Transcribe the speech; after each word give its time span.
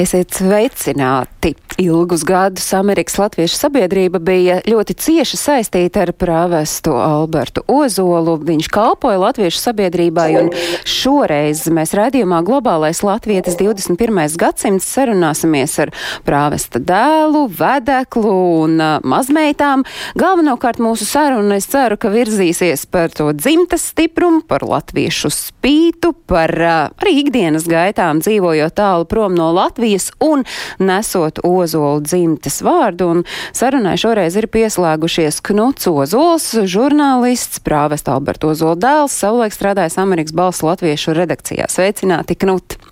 Esiet 0.00 0.32
sveicināti! 0.32 1.52
Ilgus 1.80 2.22
gadus 2.28 2.66
Amerikas 2.76 3.14
Latviešu 3.16 3.56
sabiedrība 3.56 4.18
bija 4.20 4.58
ļoti 4.68 4.94
cieši 5.00 5.38
saistīta 5.40 6.02
ar 6.04 6.10
prāvestu 6.16 6.92
Albertu 7.00 7.62
Ozolu. 7.68 8.34
Viņš 8.44 8.68
kalpoja 8.72 9.20
Latviešu 9.20 9.60
sabiedrībai, 9.60 10.26
un 10.40 10.50
šoreiz 10.88 11.62
mēs 11.72 11.92
redzījumā 11.96 12.42
Globālais 12.44 13.00
Latvietis 13.04 13.56
21. 13.60 14.20
gadsimts 14.40 14.88
sarunāsimies 14.92 15.76
ar 15.84 15.92
prāvesta 16.28 16.80
dēlu, 16.80 17.46
vedeklu 17.60 18.34
un 18.64 18.76
mazmeitām. 19.00 19.86
Galvenokārt 20.20 20.80
mūsu 20.84 21.08
saruna, 21.08 21.56
es 21.60 21.68
ceru, 21.72 21.96
ka 22.00 22.12
virzīsies 22.12 22.84
par 22.92 23.12
to 23.16 23.30
dzimtas 23.36 23.88
stiprumu, 23.94 24.42
par 24.48 24.64
latviešu 24.68 25.32
spītu, 25.32 26.12
par 26.28 26.52
arī 26.60 27.16
ikdienas 27.24 27.68
gaitām 27.68 28.20
dzīvojot 28.24 28.76
tālu 28.80 29.08
prom 29.08 29.36
no 29.36 29.48
Latvijas 29.56 29.89
un 30.22 30.44
nesot 30.78 31.40
Ozolu 31.46 32.04
dzimtes 32.04 32.60
vārdu, 32.66 33.08
un 33.14 33.24
sarunai 33.56 33.96
šoreiz 34.00 34.36
ir 34.40 34.50
pieslēgušies 34.52 35.40
Knuts 35.46 35.90
Ozols, 35.90 36.52
žurnālists, 36.70 37.62
prāvest 37.64 38.10
Alberta 38.12 38.52
Ozola 38.52 38.78
dēls, 38.80 39.16
savulaik 39.16 39.56
strādājis 39.56 39.98
Amerikas 40.02 40.36
balss 40.36 40.66
latviešu 40.66 41.16
redakcijā. 41.16 41.70
Sveicināti, 41.70 42.38
Knut! 42.40 42.89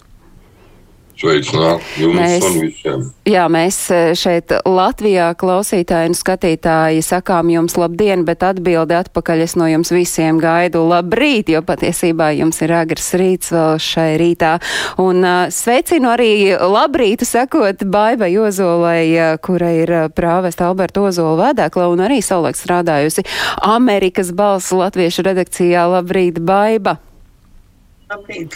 Sveicināti 1.18 2.04
jums 2.04 2.14
mēs, 2.14 2.44
un 2.46 2.58
visiem. 2.62 3.00
Jā, 3.26 3.48
mēs 3.50 3.76
e, 3.90 3.96
šeit 4.14 4.52
Latvijā 4.62 5.32
klausītāji 5.40 6.12
un 6.12 6.14
skatītāji 6.14 7.02
sakām 7.02 7.50
jums 7.50 7.74
labdien, 7.74 8.22
bet 8.28 8.44
atbildi 8.46 8.94
atpakaļ 9.00 9.42
es 9.42 9.56
no 9.58 9.66
jums 9.66 9.90
visiem 9.90 10.38
gaidu 10.38 10.84
labrīt, 10.86 11.50
jo 11.50 11.64
patiesībā 11.66 12.30
jums 12.38 12.62
ir 12.62 12.74
agrs 12.78 13.10
rīts 13.18 13.50
vēl 13.50 13.82
šai 13.82 14.12
rītā. 14.22 14.52
Un 15.02 15.26
uh, 15.26 15.40
sveicinu 15.50 16.12
arī 16.12 16.30
labrītu 16.54 17.26
sakot 17.26 17.82
Baibai 17.82 18.30
Ozolai, 18.38 19.02
uh, 19.16 19.34
kura 19.42 19.72
ir 19.74 19.94
prāvesta 20.14 20.70
Alberta 20.70 21.02
Ozola 21.08 21.48
vēdēkla 21.48 21.90
un 21.96 22.06
arī 22.06 22.22
savulaik 22.22 22.62
strādājusi 22.62 23.26
Amerikas 23.66 24.30
balss 24.30 24.70
latviešu 24.70 25.26
redakcijā. 25.26 25.90
Labrīt, 25.98 26.38
Baiba! 26.38 27.00
Labrīt. 28.08 28.54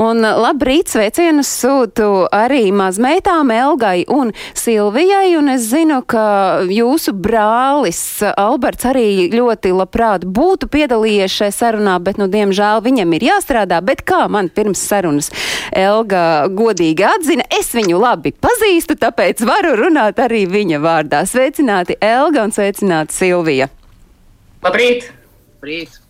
Un 0.00 0.24
labrīt 0.24 0.88
sveicienus 0.88 1.50
sūtu 1.60 2.24
arī 2.32 2.70
mazmeitām 2.72 3.50
Elgai 3.52 4.06
un 4.08 4.30
Silvijai, 4.56 5.34
un 5.36 5.50
es 5.52 5.66
zinu, 5.68 5.98
ka 6.08 6.62
jūsu 6.72 7.12
brālis 7.12 7.98
Alberts 8.24 8.86
arī 8.88 9.26
ļoti 9.34 9.74
labprāt 9.76 10.24
būtu 10.24 10.70
piedalījies 10.72 11.34
šajā 11.36 11.52
sarunā, 11.52 11.98
bet, 12.00 12.16
nu, 12.16 12.30
diemžēl 12.32 12.80
viņam 12.86 13.12
ir 13.18 13.26
jāstrādā, 13.28 13.82
bet 13.84 14.00
kā 14.08 14.22
man 14.32 14.48
pirms 14.48 14.80
sarunas 14.88 15.28
Elga 15.68 16.46
godīgi 16.48 17.04
atzina, 17.04 17.44
es 17.52 17.74
viņu 17.76 18.00
labi 18.00 18.32
pazīstu, 18.32 18.96
tāpēc 19.02 19.42
varu 19.44 19.74
runāt 19.82 20.22
arī 20.24 20.46
viņa 20.48 20.80
vārdā. 20.80 21.26
Sveicināti 21.28 21.98
Elga 22.00 22.46
un 22.48 22.56
sveicināti 22.56 23.20
Silvija. 23.20 23.68
Labrīt! 24.64 25.10
Labrīt. 25.60 26.00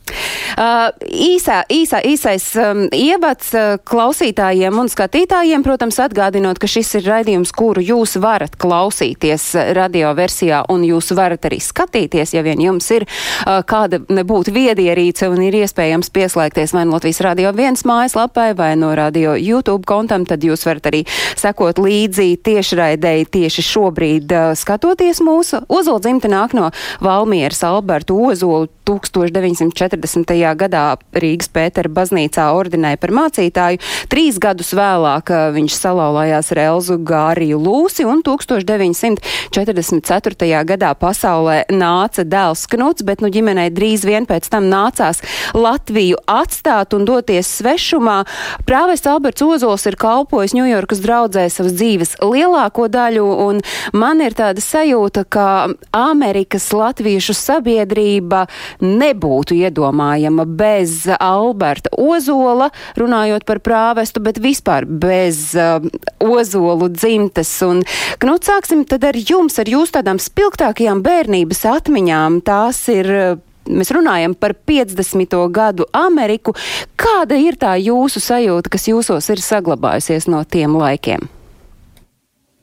Īsā, 0.55 1.65
īsā, 1.73 1.99
īsais 2.07 2.45
um, 2.63 2.85
ievads 2.95 3.51
klausītājiem 3.89 4.77
un 4.79 4.91
skatītājiem, 4.91 5.65
protams, 5.67 5.99
atgādinot, 6.05 6.61
ka 6.63 6.69
šis 6.71 6.93
ir 7.01 7.09
raidījums, 7.09 7.51
kuru 7.55 7.83
jūs 7.83 8.15
varat 8.23 8.55
klausīties 8.61 9.49
radio 9.75 10.13
versijā 10.15 10.63
un 10.71 10.85
jūs 10.87 11.11
varat 11.17 11.49
arī 11.49 11.59
skatīties, 11.63 12.37
ja 12.37 12.45
vien 12.47 12.63
jums 12.63 12.87
ir 12.95 13.07
kāda 13.45 14.01
nebūtu 14.07 14.55
viedierīce 14.55 15.27
un 15.33 15.43
ir 15.43 15.59
iespējams 15.65 16.13
pieslēgties 16.15 16.75
vai 16.77 16.85
no 16.87 16.95
Latvijas 16.95 17.23
radio 17.27 17.51
viens 17.57 17.83
mājaslapai 17.89 18.53
vai 18.55 18.71
no 18.79 18.93
radio 18.95 19.35
YouTube 19.35 19.83
kontam, 19.91 20.27
tad 20.29 20.45
jūs 20.47 20.63
varat 20.69 20.87
arī 20.93 21.03
sekot 21.35 21.83
līdzi 21.83 22.29
tiešraidēji 22.47 23.29
tieši 23.39 23.67
šobrīd 23.73 24.37
skatoties 24.61 25.23
mūsu. 25.25 25.65
Ozola 25.67 26.03
dzimta 26.05 26.31
nāk 26.31 26.55
no 26.55 26.71
Valmieras 27.03 27.65
Albertu 27.67 28.21
Ozolu 28.31 28.71
1940 28.87 30.44
gadā 30.53 31.01
Rīgas 31.17 31.49
Pētera 31.55 31.89
baznīcā 31.89 32.53
ordinēja 32.53 33.01
par 33.01 33.11
mācītāju. 33.17 33.81
Trīs 34.13 34.37
gadus 34.43 34.75
vēlāk 34.77 35.31
viņš 35.55 35.73
salauzās 35.79 36.51
ar 36.53 36.59
Elzu 36.65 36.99
Gāriju 37.07 37.59
Lūsi 37.63 38.05
un 38.09 38.23
1944. 38.27 40.65
gadā 40.69 40.95
pasaulē 40.99 41.65
nāca 41.73 42.25
dēls 42.27 42.67
Knuts, 42.71 43.03
bet 43.07 43.21
nu 43.25 43.29
ģimenei 43.33 43.71
drīz 43.75 44.05
vien 44.05 44.27
pēc 44.29 44.49
tam 44.53 44.65
nācās 44.73 45.23
Latviju 45.55 46.17
atstāt 46.29 46.95
un 46.97 47.05
doties 47.09 47.47
svešumā. 47.61 48.25
Prāvests 48.67 49.09
Alberts 49.11 49.43
Ozols 49.45 49.87
ir 49.87 49.97
kalpojis 50.01 50.55
Ņujorkas 50.57 51.01
draudzē 51.05 51.45
savas 51.53 51.75
dzīves 51.79 52.11
lielāko 52.25 52.85
daļu, 52.93 53.27
un 53.47 53.55
man 53.97 54.17
ir 54.25 54.33
tāda 54.37 54.61
sajūta, 54.65 55.25
ka 55.29 55.47
Amerikas 55.95 56.73
latviešu 56.75 57.35
sabiedrība 57.37 58.47
nebūtu 58.83 59.55
iedomājama 59.59 60.24
iespējama 60.25 60.45
bez 60.47 61.07
Alberta 61.21 61.91
Ozola, 61.97 62.71
runājot 62.97 63.45
par 63.45 63.61
prāvestu, 63.61 64.21
bet 64.21 64.39
vispār 64.39 64.87
bez 64.87 65.55
uh, 65.55 65.81
Ozolu 66.21 66.89
dzimtes. 66.89 67.63
Un, 67.63 67.83
nu, 68.23 68.37
sāksim 68.41 68.85
tad 68.85 69.05
ar 69.05 69.15
jums, 69.17 69.59
ar 69.59 69.67
jūs 69.69 69.93
tādām 69.93 70.19
spilgtākajām 70.19 71.03
bērnības 71.03 71.65
atmiņām. 71.65 72.41
Tās 72.45 72.89
ir 72.89 73.07
uh, 73.11 73.39
mēs 73.69 73.93
runājam 73.93 74.35
par 74.35 74.55
50. 74.55 75.37
gadu 75.51 75.87
Ameriku. 75.93 76.55
Kāda 76.97 77.37
ir 77.37 77.57
tā 77.57 77.77
jūsu 77.77 78.21
sajūta, 78.21 78.71
kas 78.71 78.89
jūsos 78.89 79.31
ir 79.31 79.41
saglabājusies 79.41 80.29
no 80.29 80.45
tiem 80.45 80.77
laikiem? 80.77 81.29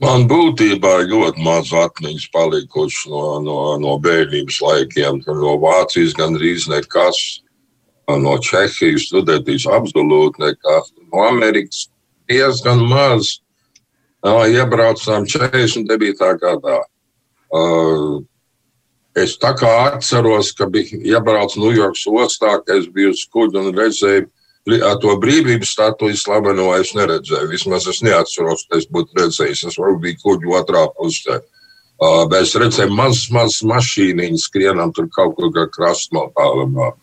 Man 0.02 0.24
būtībā 0.26 1.04
ļoti 1.06 1.44
maz 1.46 1.70
atmiņas 1.78 2.24
palikušas 2.34 3.06
no, 3.12 3.26
no, 3.46 3.58
no 3.78 4.00
bērnības 4.02 4.58
laikiem. 4.66 5.20
No 5.28 5.60
Vācijas 5.62 6.16
gandrīz 6.18 6.66
nekas 6.72 7.20
no 8.20 8.38
Čehijas 8.42 9.08
studētīs 9.10 9.68
absolūti 9.70 10.44
nekas. 10.44 10.92
No 11.12 11.28
Amerikas 11.30 11.88
diezgan 12.30 12.84
maz. 12.90 13.38
Uh, 14.22 14.46
iebraucām 14.46 15.26
49. 15.26 16.20
gadā. 16.42 16.78
Uh, 17.50 18.20
es 19.18 19.34
tā 19.42 19.56
kā 19.58 19.72
atceros, 19.88 20.52
ka 20.54 20.68
bija 20.70 21.00
iebraucis 21.16 21.58
Ņujorkas 21.58 22.06
ostā, 22.12 22.60
ka 22.62 22.78
es 22.78 22.86
biju 22.86 23.16
uz 23.16 23.24
kuģa 23.34 23.64
un 23.66 23.74
redzēju 23.80 24.28
to 25.02 25.16
brīvības 25.18 25.74
statuju 25.74 26.18
slaveno. 26.22 26.70
Es 26.78 26.94
neredzēju, 26.94 27.50
vismaz 27.50 27.88
es 27.90 28.04
neatceros, 28.06 28.68
ka 28.70 28.78
es 28.78 28.86
būtu 28.86 29.18
redzējis. 29.18 29.66
Es 29.72 29.80
varbūt 29.82 30.04
biju 30.06 30.22
kuģa 30.22 30.54
otrā 30.62 30.86
pusē. 31.00 31.42
Uh, 32.02 32.26
bet 32.30 32.48
es 32.48 32.56
redzēju 32.58 32.94
mazas, 32.98 33.28
mazas 33.34 33.62
mašīniņas 33.70 34.46
skrienam 34.50 34.94
tur 34.94 35.10
kaut 35.14 35.36
kur 35.38 35.52
krastmalā 35.70 36.32
tālumā. 36.38 36.94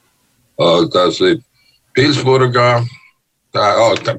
Tas 0.59 1.21
ir 1.23 1.39
Pitsburgā. 1.95 2.83
Tā, 3.55 3.67
oh, 3.81 3.95
tā, 4.05 4.19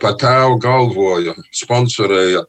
pa 0.00 0.12
tēvu 0.18 0.58
galvoja, 0.62 1.34
sponsorēja 1.54 2.44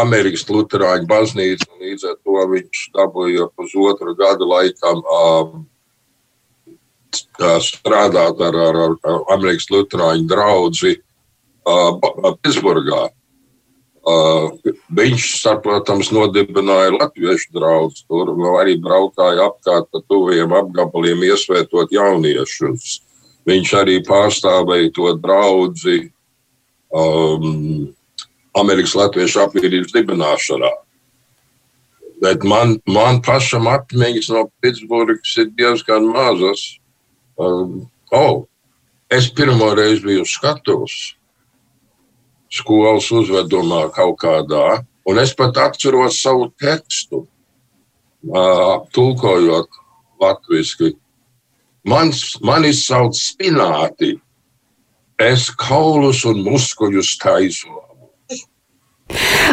Amerikas 0.00 0.44
Lutāņu 0.48 1.08
baznīcu. 1.10 1.66
Līdz 1.80 2.06
ar 2.10 2.16
to 2.24 2.46
viņš 2.52 2.84
dabūja 2.96 3.48
pusotru 3.56 4.14
gadu 4.18 4.48
laikam 4.50 5.02
strādāt 7.64 8.40
ar, 8.46 8.60
ar, 8.68 8.76
ar 9.02 9.22
Amerikas 9.34 9.70
Lutāņu 9.72 10.28
draugu 10.30 10.94
Pitsburgā. 12.42 13.08
Viņš, 14.96 15.26
protams, 15.64 16.10
nodibināja 16.14 16.94
latviešu 16.96 17.52
draugu. 17.56 18.02
Tur 18.08 18.32
arī 18.60 18.76
braukāja 18.82 19.48
apkārt 19.50 19.90
pa 19.92 20.02
tuviem 20.08 20.52
apgabaliem, 20.56 21.22
iesvētot 21.30 21.92
jauniešus. 21.94 23.00
Viņš 23.48 23.72
arī 23.80 24.00
pārstāvēja 24.06 24.92
to 24.96 25.14
draugu 25.20 25.96
um, 26.92 27.88
Amerikas 28.60 28.94
Latviešu 28.98 29.44
apvienības 29.46 29.94
dibināšanā. 29.94 30.70
Bet 32.20 32.44
man, 32.44 32.76
man 32.84 33.22
pašam 33.24 33.68
atmiņas 33.70 34.28
no 34.34 34.44
Pitsburgas 34.60 35.38
ir 35.40 35.48
diezgan 35.56 36.10
mazas. 36.12 36.66
Um, 37.40 37.88
oh, 38.12 38.44
es 39.08 39.30
pirmo 39.32 39.72
reizi 39.78 40.04
biju 40.04 40.26
skatos 40.28 41.14
skolas 42.50 43.10
uzvedumā 43.14 43.88
kaut 43.94 44.18
kādā. 44.22 44.82
Un 45.06 45.18
es 45.18 45.32
pat 45.34 45.56
atceros 45.56 46.20
savu 46.22 46.50
tekstu, 46.60 47.24
tulkojot 48.94 49.68
latviešu. 50.20 50.92
Mans, 51.88 52.36
mani 52.44 52.72
sauc 52.76 53.16
spināti. 53.16 54.18
es 55.20 55.50
kaulus 55.60 56.24
un 56.24 56.38
muskuļus 56.46 57.18
taisu. 57.20 57.79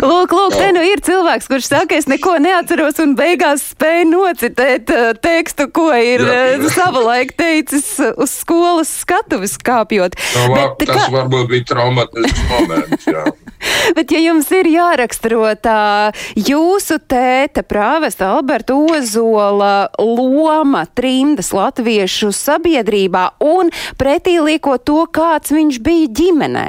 Lūk, 0.03 0.33
lūk, 0.35 0.53
te 0.53 0.67
nu 0.75 0.83
ir 0.85 1.01
cilvēks, 1.03 1.47
kurš 1.49 1.69
saka, 1.71 1.97
es 1.97 2.05
neko 2.09 2.35
neatceros 2.43 2.99
un 3.01 3.15
beigās 3.17 3.63
spēja 3.73 4.05
nocitēt 4.09 4.91
uh, 4.93 5.09
tekstu, 5.17 5.67
ko 5.73 5.89
ir 5.97 6.21
uh, 6.21 6.67
savulaik 6.73 7.33
teicis 7.39 7.87
uh, 8.03 8.13
uz 8.21 8.35
skolas 8.43 8.91
skatuves 9.01 9.57
kāpjot. 9.57 10.17
No, 10.37 10.47
Bet 10.53 10.85
tas 10.85 11.07
kā- 11.07 11.09
varbūt 11.15 11.49
bija 11.51 11.67
traumatisks 11.73 12.45
moments. 12.51 13.09
Jā. 13.09 13.25
Bet, 13.97 14.11
ja 14.13 14.21
jums 14.21 14.51
ir 14.53 14.69
jāraksturo 14.69 15.49
tā 15.57 16.13
jūsu 16.37 16.99
tēta 17.09 17.65
prāvesta 17.65 18.29
Alberta 18.35 18.77
Ozola 18.77 19.87
loma 19.97 20.85
trimdas 20.93 21.49
latviešu 21.57 22.29
sabiedrībā 22.37 23.31
un 23.41 23.73
pretī 23.97 24.37
liekot 24.43 24.85
to, 24.85 25.07
kāds 25.09 25.55
viņš 25.57 25.81
bija 25.81 26.11
ģimenē. 26.21 26.67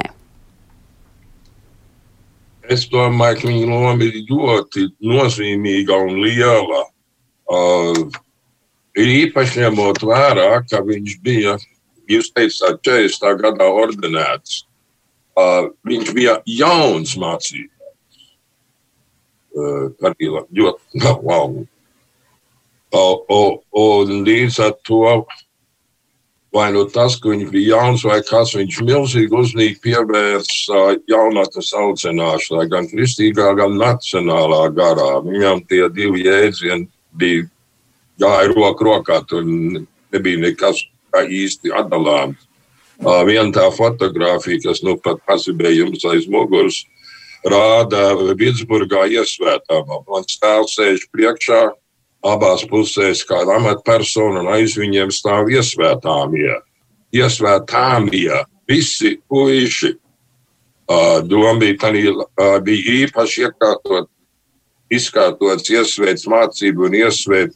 Es 2.69 2.85
domāju, 2.89 3.39
ka 3.39 3.49
viņa 3.49 3.67
loma 3.69 4.05
ir 4.05 4.17
ļoti 4.29 4.85
nozīmīga 5.01 5.95
un 6.05 6.19
liela. 6.21 6.83
Uh, 7.49 8.19
īpaši 8.99 9.63
ņemot 9.63 10.03
vērā, 10.05 10.49
ka 10.69 10.83
viņš 10.85 11.15
bija, 11.25 11.55
jūs 12.11 12.29
teicāt, 12.35 12.83
40. 12.85 13.41
gadā 13.41 13.69
ordinēts. 13.73 14.63
Uh, 15.39 15.71
viņš 15.87 16.13
bija 16.13 16.37
jauns 16.45 17.15
mācītājs. 17.17 18.29
Uh, 19.57 19.89
arī 20.05 20.29
ļoti. 20.61 21.67
Uh, 22.89 23.19
uh, 23.29 23.51
un 23.77 24.23
līdz 24.25 24.55
ar 24.65 24.71
to 24.81 25.03
vai 26.53 26.71
nu 26.73 26.85
tas, 26.89 27.15
ka 27.21 27.29
viņš 27.31 27.51
bija 27.53 27.77
jauns, 27.77 28.03
vai 28.07 28.19
kas 28.25 28.55
viņš 28.57 28.81
milzīgi 28.87 29.35
uzmanīgi 29.41 29.79
pievērsa 29.85 30.81
jaunatnes 31.11 31.71
audzināšanai, 31.77 32.67
gan 32.71 32.89
kristīgā, 32.89 33.51
gan 33.59 33.77
nacionālā 33.79 34.65
garā. 34.73 35.11
Viņam 35.25 35.63
tie 35.69 35.85
divi 35.93 36.25
jēdzieni 36.25 36.89
bija 37.19 37.47
gāja 38.19 38.53
roku 38.53 38.89
rokā, 38.89 39.21
tur 39.29 39.45
nebija 39.45 40.43
nekas 40.45 40.83
īsti 41.13 41.73
atdalāms. 41.75 42.45
Uh, 42.99 43.21
Viena 43.23 43.47
tā 43.55 43.69
fotografija, 43.71 44.59
kas 44.65 44.81
nu 44.83 44.97
pat 44.99 45.21
pasibēja 45.27 45.85
jums 45.85 46.03
aiz 46.09 46.25
muguras, 46.27 46.81
rāda 47.47 48.33
Vitsburgā 48.35 49.05
iesvētām. 49.07 49.93
Mans 50.09 50.35
tēvs 50.41 50.75
sēž 50.75 51.05
priekšā, 51.13 51.61
abās 52.25 52.65
pusēs 52.67 53.23
kāda 53.27 53.57
amatpersona, 53.59 54.43
un 54.43 54.51
aiz 54.55 54.75
viņiem 54.79 55.11
stāv 55.13 55.51
iesvētāmie. 55.53 56.59
Iesvētāmie, 57.15 58.43
visi 58.69 59.17
puiši. 59.29 59.95
Doma 61.29 61.53
bija, 61.61 62.13
uh, 62.17 62.57
bija 62.65 62.93
īpaši 63.05 63.43
iekārtot, 63.45 64.09
izkārtots 64.89 65.69
iesvēts 65.69 66.25
mācību 66.29 66.87
un 66.87 66.97
iesvēt 66.97 67.53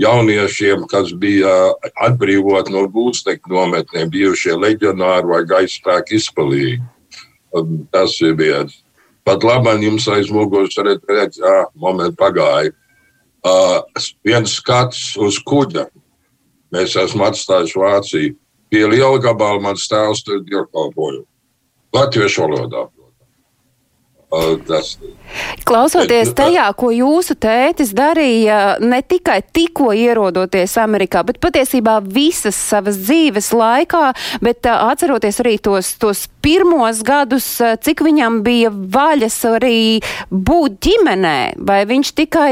jauniešiem, 0.00 0.86
kas 0.88 1.12
bija 1.12 1.52
atbrīvot 2.00 2.70
no 2.72 2.86
gūstekņu 2.88 3.52
nometnēm, 3.52 4.10
bijušie 4.12 4.56
leģionāri 4.56 5.28
vai 5.28 5.42
gaisa 5.48 5.76
spēku 5.76 6.16
izpalīgi. 6.16 6.80
Tas 7.92 8.16
ir 8.24 8.36
viens. 8.38 8.78
Pat 9.28 9.44
labi, 9.44 9.76
jums 9.84 10.08
aiz 10.10 10.32
muguras 10.32 10.78
redzēt, 10.80 11.36
ah, 11.44 11.66
moment 11.76 12.16
pagāja. 12.18 12.72
Uh, 13.42 13.82
viens 14.22 14.52
skats 14.54 15.16
uz 15.18 15.40
kuģa. 15.42 15.88
Mēs 16.72 16.94
esam 16.96 17.24
atstājuši 17.26 17.80
Vāciju. 17.82 18.36
Pie 18.72 18.86
liela 18.88 19.18
gabala 19.20 19.60
mans 19.60 19.88
tēvs 19.90 20.22
tur 20.24 20.44
dievkalpoja. 20.46 21.24
Latviešu 21.92 22.46
valodā. 22.46 22.86
Tas, 24.68 24.96
Klausoties 25.64 26.32
nu, 26.32 26.36
tajā, 26.36 26.64
ko 26.76 26.90
jūsu 26.92 27.36
tētis 27.40 27.92
darīja 27.96 28.76
ne 28.82 29.00
tikai 29.04 29.40
tikko 29.54 29.92
ierodoties 29.96 30.74
Amerikā, 30.80 31.22
bet 31.26 31.40
patiesībā 31.42 31.98
visas 32.04 32.58
savas 32.58 32.98
dzīves 33.00 33.52
laikā, 33.56 34.10
bet 34.44 34.68
atceroties 34.68 35.40
arī 35.44 35.56
tos, 35.62 35.94
tos 36.02 36.26
pirmos 36.42 37.00
gadus, 37.06 37.46
cik 37.84 38.02
viņam 38.02 38.40
bija 38.44 38.72
vaļas 38.72 39.36
arī 39.52 39.78
būt 40.30 40.80
ģimenē, 40.82 41.36
vai 41.62 41.82
viņš 41.88 42.12
tikai 42.18 42.48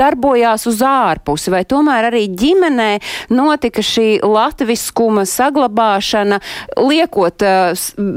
darbojās 0.00 0.66
uz 0.70 0.80
ārpusi, 0.86 1.52
vai 1.52 1.62
tomēr 1.68 2.08
arī 2.08 2.24
ģimenē 2.32 2.90
notika 3.36 3.84
šī 3.84 4.22
latviskuma 4.24 5.26
saglabāšana, 5.28 6.40
liekot 6.80 7.44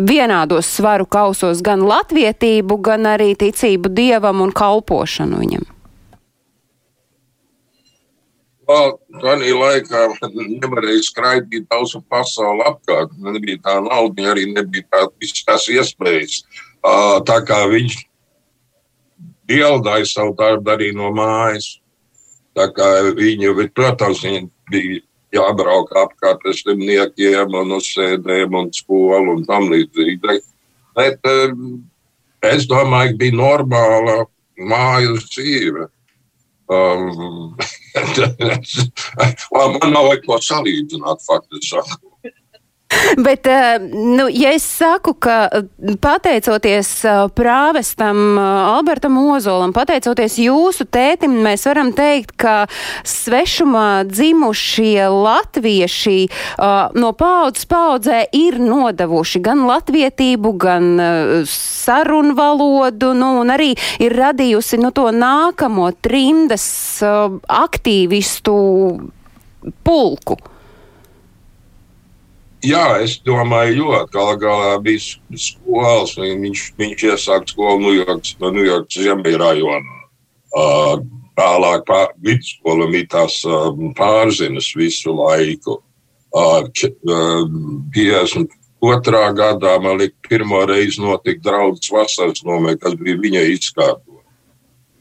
vienādos 0.07 0.71
svaru 0.77 1.05
kausos 1.11 1.61
gan 1.65 1.83
latvietību, 1.85 2.75
gan 2.81 3.07
arī 3.10 3.33
ticību 3.39 3.92
dievam 3.95 4.42
un 4.45 4.54
kalpošanu 4.56 5.39
viņam. 5.42 5.66
Tādā 8.66 9.51
laikā 9.60 10.01
nevarēja 10.33 11.04
skraidīt 11.06 11.68
daudz 11.69 11.94
pasauli 12.10 12.66
apkārt. 12.66 13.13
Nebija 13.22 13.62
tā 13.62 13.75
nauda, 13.86 14.31
arī 14.33 14.48
nebija 14.54 14.88
tā, 14.89 15.06
visas 15.22 15.45
tās 15.45 15.68
iespējas. 15.69 16.42
Tā 17.30 17.38
kā 17.45 17.60
viņš 17.69 18.00
ielādāja 19.54 20.10
savu 20.10 20.33
darbu 20.39 20.74
arī 20.74 20.92
no 20.98 21.12
mājas. 21.13 21.75
Tā 22.57 22.69
kā 22.74 22.89
bet, 23.13 23.74
protams, 23.77 24.24
viņi 24.24 24.50
bija 24.72 25.01
jābrauc 25.36 25.92
apkārt 26.00 26.45
ar 26.48 26.56
slimniekiem 26.56 27.57
un 27.60 27.75
uz 27.77 27.89
sēdēm 27.94 28.56
un 28.56 28.72
skolu 28.74 29.36
un 29.36 29.45
tam 29.45 29.69
līdzīgi. 29.69 30.39
Bet 30.95 31.19
um, 31.30 31.83
es 32.43 32.67
domāju, 32.69 33.17
bija 33.19 33.37
normāla 33.37 34.25
mājas 34.57 35.27
dzīve. 35.33 35.89
Um, 36.65 37.53
man 39.53 39.91
nav 39.93 40.09
ko 40.25 40.39
salīdzināt, 40.41 41.21
faktiski. 41.27 41.83
Bet, 43.25 43.47
eh, 43.47 43.79
nu, 43.93 44.27
ja 44.29 44.51
es 44.53 44.63
saku, 44.63 45.15
ka 45.17 45.47
eh, 45.49 45.95
pateicoties 46.01 46.89
eh, 47.05 47.25
prāvestam 47.33 48.37
Albertam 48.39 49.17
Ozolam, 49.17 49.73
pateicoties 49.75 50.37
jūsu 50.41 50.85
tētim, 50.93 51.33
mēs 51.45 51.65
varam 51.69 51.91
teikt, 51.95 52.35
ka 52.37 52.55
svešumā 53.07 54.05
dzimušie 54.09 55.07
latvieši 55.09 56.17
no 56.95 57.11
paudzes 57.17 57.67
paudzē 57.69 58.21
ir 58.35 58.59
nodevuši 58.61 59.41
gan 59.43 59.65
latvietību, 59.69 60.53
gan 60.61 60.89
eh, 60.99 61.35
sarunvalodu, 61.49 63.13
nu, 63.17 63.36
un 63.41 63.53
arī 63.53 63.74
ir 64.03 64.17
radījusi 64.17 64.81
nu, 64.81 64.93
to 64.95 65.10
nākamo 65.15 65.89
trimdas 66.05 66.67
aktīvistu 67.03 68.57
pulku. 69.86 70.38
Jā, 72.65 72.86
es 73.03 73.19
domāju, 73.22 73.84
ļoti 73.84 74.13
galā 74.15 74.36
galā 74.41 74.69
bija 74.81 75.01
skolas. 75.38 76.15
Viņš, 76.17 76.63
viņš 76.79 77.03
iesāka 77.12 77.51
skolu 77.51 77.84
Ņujorkas, 77.84 78.31
no 78.41 78.50
Ņujorkas 78.55 79.03
Ziemeļrajonā. 79.05 80.00
Uh, 80.55 80.95
tālāk 81.38 81.84
pār, 81.86 82.13
vidusskola 82.25 82.88
bija 82.89 83.10
tās 83.17 83.41
um, 83.45 83.91
pārzinas 83.98 84.72
visu 84.77 85.13
laiku. 85.13 85.77
Uh, 86.36 86.65
č, 86.74 86.89
uh, 87.05 87.45
52. 87.93 89.22
gadā 89.38 89.75
man 89.84 90.00
liekas, 90.01 90.17
pirmo 90.29 90.63
reizi 90.65 91.03
notika 91.03 91.43
draudzes 91.50 91.91
vasaras 91.93 92.41
nomē, 92.48 92.79
kas 92.81 92.98
bija 92.98 93.19
viņai 93.22 93.45
izkārtot. 93.53 94.24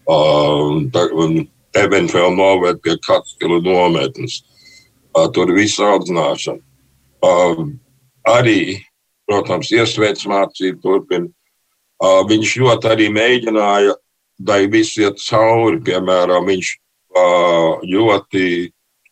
Uh, 0.04 0.84
tā- 0.92 1.08
un 1.16 1.46
eventuāli 1.80 2.36
novērt 2.36 2.84
pie 2.84 2.98
Katskila 3.08 3.62
nometnes. 3.64 4.42
Uh, 5.14 5.30
tur 5.32 5.54
viss 5.54 5.80
audzināšana. 5.80 6.60
Uh, 7.24 7.64
arī, 8.28 8.84
protams, 9.28 9.70
iesvēts 9.72 10.26
mācību 10.28 10.80
turpina. 10.82 11.28
Uh, 12.02 12.20
viņš 12.28 12.56
ļoti 12.60 12.90
arī 12.90 13.08
mēģināja, 13.14 13.94
lai 14.48 14.64
viss 14.68 14.98
iet 15.00 15.20
cauri. 15.24 15.80
Piemēram, 15.86 16.50
viņš 16.50 16.72
uh, 17.16 17.84
ļoti 17.86 18.46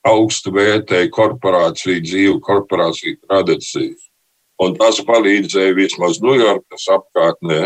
augstu 0.08 0.52
vērtēja 0.56 1.10
korporāciju 1.14 2.02
dzīvi, 2.04 2.40
korporāciju 2.44 3.20
tradīcijas. 3.28 4.08
Un 4.62 4.76
tas 4.78 5.00
palīdzēja 5.06 5.76
vismaz 5.78 6.20
Ņujorkas 6.22 6.88
apkārtnē. 6.98 7.64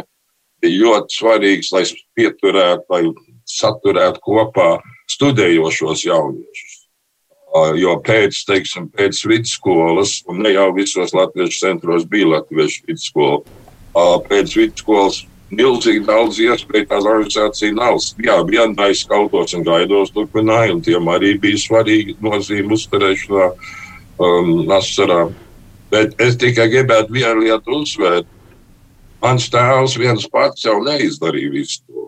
Bija 0.63 0.83
ļoti 0.85 1.19
svarīgs, 1.19 1.73
lai 1.75 1.83
pieturētu, 2.17 2.87
lai 2.93 3.03
saturētu 3.51 4.23
kopā 4.25 4.71
studējošos 5.13 6.07
jauniešus. 6.07 6.76
Jo 7.77 7.95
pēc, 8.05 8.37
teiksim, 8.45 8.91
pēc 8.93 9.23
vidusskolas, 9.25 10.19
un 10.29 10.43
ne 10.45 10.53
jau 10.53 10.67
visos 10.77 11.15
latviešu 11.17 11.63
centros 11.63 12.05
bija 12.05 12.35
latviešu 12.35 12.83
vidusskola, 12.89 13.41
pēc 14.27 14.57
vidusskolas 14.59 15.23
milzīgi 15.55 16.03
daudz 16.07 16.41
iespēju 16.43 16.89
tāda 16.91 17.13
organizācija 17.15 17.75
nav. 17.77 18.01
Jā, 18.23 18.41
vienai 18.49 18.91
skautos 18.99 19.55
un 19.55 19.65
gaidos 19.67 20.13
turpināja, 20.15 20.75
un 20.75 20.83
tiem 20.85 21.09
arī 21.13 21.37
bija 21.41 21.61
svarīgi 21.63 22.17
nozīme 22.25 22.75
uzturēšanā 22.77 23.51
um, 24.19 24.67
asarā. 24.77 25.29
Bet 25.93 26.19
es 26.23 26.37
tikai 26.41 26.67
gribētu 26.73 27.15
vienu 27.15 27.47
lietu 27.47 27.79
uzsvērt. 27.79 28.29
Mans 29.23 29.47
tēvs 29.51 29.97
viens 29.99 30.27
pats 30.31 30.67
jau 30.67 30.81
neizdarīja 30.85 31.53
visu 31.55 31.81
to. 31.87 32.06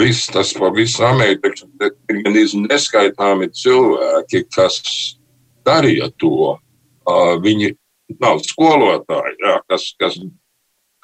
Viss 0.00 0.30
tas 0.32 0.52
pa 0.56 0.70
visu 0.72 1.04
Ameriku 1.04 1.50
ir 1.52 2.20
gan 2.24 2.36
neskaitāmi 2.70 3.50
cilvēki, 3.52 4.44
kas 4.54 4.80
darīja 5.66 6.10
to. 6.20 6.56
Viņi 7.44 7.74
nav 8.20 8.40
skolotāji, 8.44 9.36
jā, 9.42 9.56
kas, 9.70 9.90
kas 10.00 10.16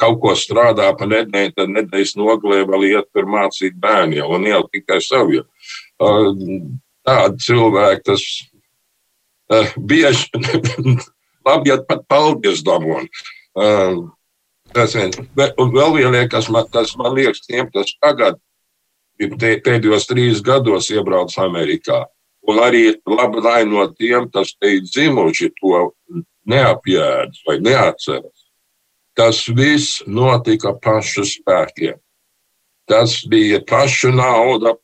kaut 0.01 0.19
ko 0.23 0.35
strādā 0.39 0.89
pa 0.99 1.09
nedēļu, 1.09 1.55
tad 1.57 1.73
nedēļas 1.73 2.17
nogalē 2.21 2.65
vēl 2.69 2.89
iet 2.91 3.09
tur 3.15 3.29
mācīt 3.31 3.79
bērniem 3.81 4.33
un 4.37 4.49
jau 4.49 4.63
tikai 4.73 4.99
saviem. 5.05 5.47
Tādi 7.07 7.47
cilvēki, 7.47 8.03
tas 8.07 8.27
bieži 9.79 10.27
labi, 11.47 11.71
ja 11.71 11.79
pat 11.87 12.05
paldies 12.11 12.65
dabūn. 12.67 13.09
Tas 14.77 14.97
un 14.99 15.71
vēl 15.73 15.95
viena 15.95 16.13
lieta, 16.17 16.33
kas 16.37 16.51
man, 16.53 16.67
kas 16.73 16.97
man 16.99 17.15
liekas, 17.17 17.45
tiem, 17.47 17.71
kas 17.73 17.95
tagad 18.03 18.41
pēdējos 19.19 20.09
trīs 20.09 20.43
gados 20.45 20.91
iebraucis 20.93 21.41
Amerikā. 21.43 22.05
Un 22.47 22.61
arī 22.63 22.95
laba 23.09 23.43
daļa 23.43 23.69
no 23.71 23.87
tiem, 23.99 24.29
kas 24.31 24.55
te 24.55 24.77
ir 24.77 24.85
dzimuši, 24.87 25.51
to 25.59 25.81
neapjēdz 26.47 27.43
vai 27.49 27.59
neatceras. 27.65 28.47
Tas 29.17 29.43
viss 29.49 30.03
notika 30.07 30.75
pašu 30.79 31.25
spēkiem. 31.27 31.97
Tas 32.87 33.19
bija 33.27 33.59
pašu 33.67 34.13
nauda, 34.15 34.77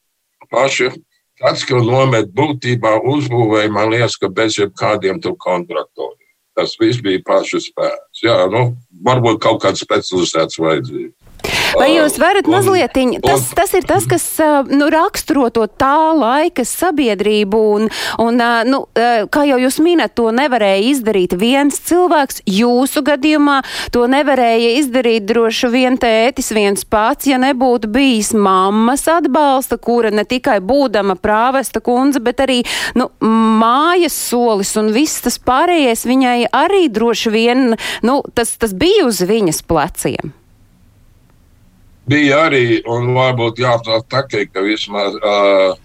pašu 0.51 0.91
tāds, 1.39 1.63
ka 1.69 1.79
nomet 1.79 2.33
būtībā 2.35 2.97
uzbūvēja, 3.13 3.71
man 3.71 3.93
liekas, 3.93 4.17
ka 4.19 4.31
bez 4.33 4.59
jebkādiem 4.59 5.21
tur 5.23 5.37
kontraktoriem. 5.39 6.19
Tas 6.57 6.75
viss 6.81 7.01
bija 7.05 7.23
pašu 7.25 7.63
spēks. 7.63 8.25
Jā, 8.25 8.43
nu, 8.51 8.73
varbūt 9.07 9.41
kaut 9.45 9.63
kāds 9.63 9.85
specializēts 9.85 10.59
vajadzīgs. 10.61 11.22
Vai 11.79 11.89
jūs 11.95 12.19
varat 12.21 12.49
un, 12.49 12.55
mazliet, 12.57 12.97
tas, 13.25 13.47
tas 13.57 13.73
ir 13.77 13.87
tas, 13.89 14.05
kas 14.09 14.25
nu, 14.69 14.89
raksturo 14.93 15.49
to 15.55 15.65
tā 15.81 16.13
laika 16.17 16.65
sabiedrību, 16.69 17.61
un, 17.77 17.89
un 18.23 18.43
nu, 18.69 18.83
kā 19.33 19.45
jau 19.49 19.59
jūs 19.63 19.79
minat, 19.85 20.15
to 20.19 20.29
nevarēja 20.35 20.83
izdarīt 20.91 21.37
viens 21.41 21.81
cilvēks. 21.89 22.43
Jūsu 22.53 23.05
gadījumā 23.07 23.61
to 23.95 24.05
nevarēja 24.11 24.75
izdarīt 24.83 25.27
droši 25.29 25.71
vien 25.73 25.97
tētis 26.01 26.53
viens 26.55 26.85
pats, 26.85 27.29
ja 27.31 27.41
nebūtu 27.41 27.91
bijis 27.93 28.33
mammas 28.37 29.07
atbalsta, 29.11 29.81
kura 29.81 30.13
ne 30.13 30.27
tikai 30.29 30.59
būdama 30.65 31.17
prāvesta 31.21 31.81
kundze, 31.85 32.21
bet 32.21 32.45
arī 32.45 32.61
nu, 32.99 33.09
mājas 33.23 34.17
solis 34.29 34.75
un 34.81 34.93
viss 34.95 35.25
tas 35.25 35.41
pārējais 35.41 36.07
viņai 36.09 36.37
arī 36.53 36.85
droši 36.93 37.33
vien, 37.33 37.67
nu, 38.05 38.21
tas, 38.37 38.57
tas 38.61 38.77
bija 38.77 39.09
uz 39.09 39.25
viņas 39.25 39.65
pleciem 39.67 40.37
bija 42.11 42.45
arī, 42.49 42.83
un 42.89 43.13
varbūt 43.17 43.63
jāprāt 43.63 44.09
tā, 44.11 44.25
ka 44.27 44.65
vismaz 44.65 45.17
uh, 45.21 45.77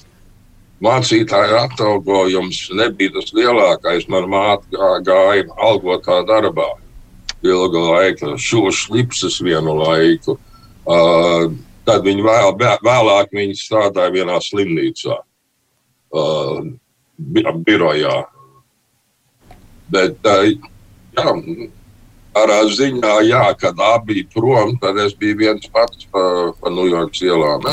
mācītāja 0.84 1.64
atalgojums 1.68 2.68
nebija 2.78 3.16
tas 3.18 3.32
lielākais. 3.38 4.08
Man 4.12 4.30
māte 4.32 4.90
gāja 5.06 5.48
algotā 5.58 6.22
darbā 6.28 6.74
ilgu 7.46 7.84
laiku, 7.92 8.36
šūšu 8.38 8.88
slipses 8.88 9.40
vienu 9.44 9.78
laiku. 9.82 10.38
Uh, 10.88 11.52
tad 11.88 12.06
viņi 12.08 12.24
vēl, 12.24 12.54
vēlāk 12.84 13.34
viņi 13.36 13.58
strādāja 13.60 14.14
vienā 14.16 14.38
slimnīcā, 14.44 15.18
uh, 16.16 16.62
bi 17.18 17.44
birojā. 17.68 18.16
Bet, 19.92 20.20
uh, 20.28 20.48
jā, 21.16 21.36
Arā 22.38 22.60
ziņā, 22.70 23.14
jā, 23.28 23.46
kad 23.60 23.80
abi 23.82 24.22
bija 24.22 24.30
prom, 24.36 24.76
tad 24.82 25.00
es 25.04 25.16
biju 25.18 25.40
viens 25.42 25.70
pats 25.74 26.08
pa, 26.12 26.24
pa 26.62 26.74
New 26.74 26.88
York 26.90 27.18
ielām. 27.24 27.66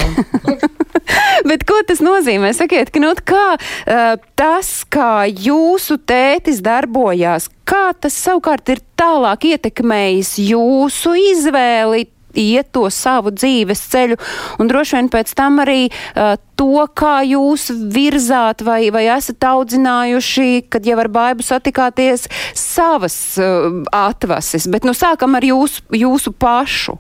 Bet 1.49 1.67
ko 1.69 1.81
tas 1.87 2.01
nozīmē? 2.05 2.55
Sakiet, 2.57 2.93
ka, 2.95 3.03
nu, 3.03 3.13
kā 3.29 3.57
uh, 3.59 4.15
tas, 4.39 4.71
kā 4.89 5.27
jūsu 5.29 5.99
tētis 6.09 6.63
darbojās, 6.65 7.51
kā 7.69 7.91
tas 7.99 8.17
savukārt 8.17 8.73
ir 8.73 8.83
tālāk 8.99 9.51
ietekmējis 9.53 10.37
jūsu 10.49 11.15
izvēli 11.35 12.07
iet 12.39 12.71
to 12.75 12.87
savu 12.93 13.33
dzīves 13.35 13.83
ceļu, 13.93 14.19
un 14.59 14.71
droši 14.71 14.99
vien 14.99 15.11
pēc 15.13 15.35
tam 15.39 15.61
arī 15.65 15.89
uh, 15.89 16.35
to, 16.59 16.87
kā 16.97 17.17
jūs 17.27 17.69
virzāt 17.95 18.63
vai, 18.67 18.89
vai 18.95 19.07
esat 19.17 19.45
audzinājuši, 19.51 20.67
kad 20.71 20.87
jau 20.87 20.99
ar 21.03 21.11
baibu 21.13 21.47
satikāties 21.47 22.29
savas 22.59 23.19
uh, 23.41 23.83
atvases, 23.95 24.69
bet 24.71 24.87
nu 24.87 24.95
sākam 24.97 25.37
ar 25.39 25.47
jūsu, 25.47 25.85
jūsu 26.05 26.35
pašu. 26.39 26.99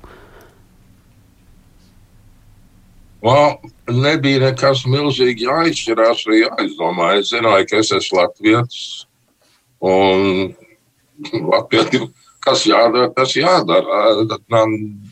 Well, 3.24 3.56
nebija 3.88 4.42
nekas 4.42 4.82
milzīgi 4.84 5.46
jāizšķirās 5.46 6.26
vai 6.28 6.42
jāizdomā. 6.42 7.14
Es 7.20 7.30
zināju, 7.32 7.70
ka 7.70 7.80
es 7.80 7.92
esmu 7.96 8.18
Latvijas 8.20 8.82
un 9.80 10.52
Latvijas 11.32 12.04
kas 12.44 12.64
jādara, 12.68 13.08
tas 13.16 13.32
jādara. 13.36 14.02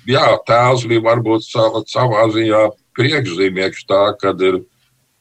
Jā, 0.09 0.27
tēls 0.49 0.87
bija 0.89 1.05
varbūt 1.09 1.47
savā, 1.47 1.83
savā 1.89 2.27
ziņā 2.35 2.63
priekšzīmnieks 2.99 3.87
tā, 3.89 4.03
kad 4.21 4.41
ir 4.45 4.61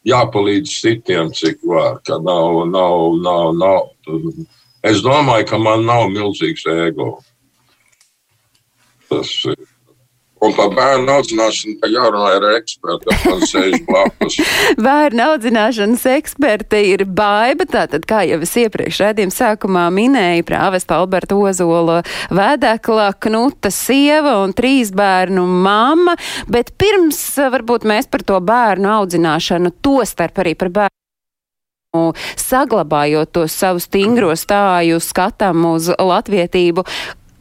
jāpalīdz 0.07 0.77
citiem, 0.81 1.31
cik 1.35 1.61
var, 1.67 1.99
ka 2.07 2.19
nav, 2.23 2.63
nav, 2.71 3.17
nav, 3.21 3.51
nav. 3.57 3.91
Es 4.83 5.03
domāju, 5.05 5.47
ka 5.51 5.61
man 5.61 5.85
nav 5.85 6.09
milzīgs 6.13 6.65
ego. 6.73 7.13
Tas 9.11 9.29
ir 9.51 9.59
Un 10.41 10.53
par 10.57 10.71
bērnu 10.73 11.11
audzināšanu 11.19 11.89
jārunā 11.93 12.29
ar 12.39 12.45
ekspertu, 12.55 13.13
kas 13.21 13.43
sēž 13.51 13.75
blakus. 13.85 14.39
bērnu 14.87 15.25
audzināšanas 15.27 16.05
eksperti 16.15 16.79
ir 16.95 17.03
baiba, 17.05 17.67
tātad, 17.69 18.07
kā 18.09 18.23
jau 18.25 18.39
es 18.41 18.55
iepriekš 18.57 19.03
redzījuma 19.05 19.35
sākumā 19.35 19.85
minēju, 19.93 20.47
prāvesta 20.49 20.97
Alberta 20.97 21.37
Ozola 21.37 21.99
vēdekla, 22.33 23.11
Knuta 23.21 23.69
sieva 23.69 24.39
un 24.41 24.55
trīs 24.57 24.89
bērnu 24.97 25.45
mamma, 25.45 26.17
bet 26.49 26.73
pirms 26.81 27.21
varbūt 27.37 27.85
mēs 27.85 28.09
par 28.09 28.25
to 28.25 28.41
bērnu 28.41 28.89
audzināšanu, 28.97 29.75
to 29.85 29.99
starp 30.09 30.41
arī 30.41 30.55
par 30.57 30.73
bērnu 30.73 30.97
saglabājot 32.39 33.33
to 33.35 33.41
savu 33.51 33.81
stingro 33.83 34.31
stāju 34.39 35.01
skatam 35.03 35.65
uz 35.73 35.89
latvietību. 35.91 36.85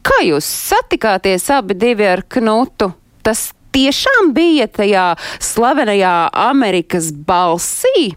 Kā 0.01 0.23
jūs 0.25 0.47
satikāties 0.49 1.45
abi 1.53 1.75
divi 1.77 2.07
ar 2.09 2.23
Knutu? 2.25 2.89
Tas 3.21 3.51
tiešām 3.75 4.31
bija 4.33 4.65
tajā 4.71 5.05
slavenajā 5.43 6.15
Amerikas 6.47 7.11
balsī? 7.13 8.11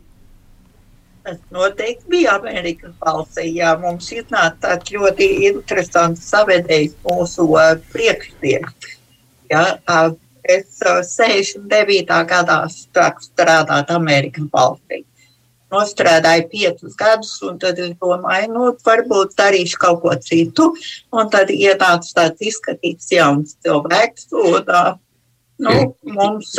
Tas 1.24 1.38
noteikti 1.52 2.08
bija 2.16 2.38
Amerikas 2.38 2.92
balsī. 3.00 3.50
Jā, 3.58 3.74
mums 3.80 4.10
ir 4.16 4.24
tāds 4.30 4.92
ļoti 4.92 5.28
interesants 5.50 6.24
savedējs 6.32 6.96
mūsu 7.04 7.48
uh, 7.52 7.74
priekšnieks. 7.92 8.92
Uh, 9.52 10.12
es 10.48 10.80
uh, 10.84 11.00
69. 11.04 12.08
gadā 12.28 12.62
sāku 12.72 13.28
strādāt 13.28 13.92
Amerikas 13.92 14.48
balsī 14.52 15.04
nostrādāju 15.74 16.48
piecus 16.52 16.96
gadus, 16.98 17.34
un 17.46 17.58
tad 17.62 17.80
es 17.82 17.92
domāju, 18.00 18.50
nu, 18.54 18.70
varbūt 18.86 19.34
darīšu 19.38 19.80
kaut 19.82 20.02
ko 20.04 20.14
citu. 20.22 20.70
Un 21.14 21.30
tad 21.34 21.52
ienāca 21.54 22.14
tāds 22.20 22.46
izskatīts 22.50 23.12
jauns 23.14 23.56
cilvēks, 23.64 24.30
un 24.44 24.72
nu, 25.64 25.76
mums 26.16 26.54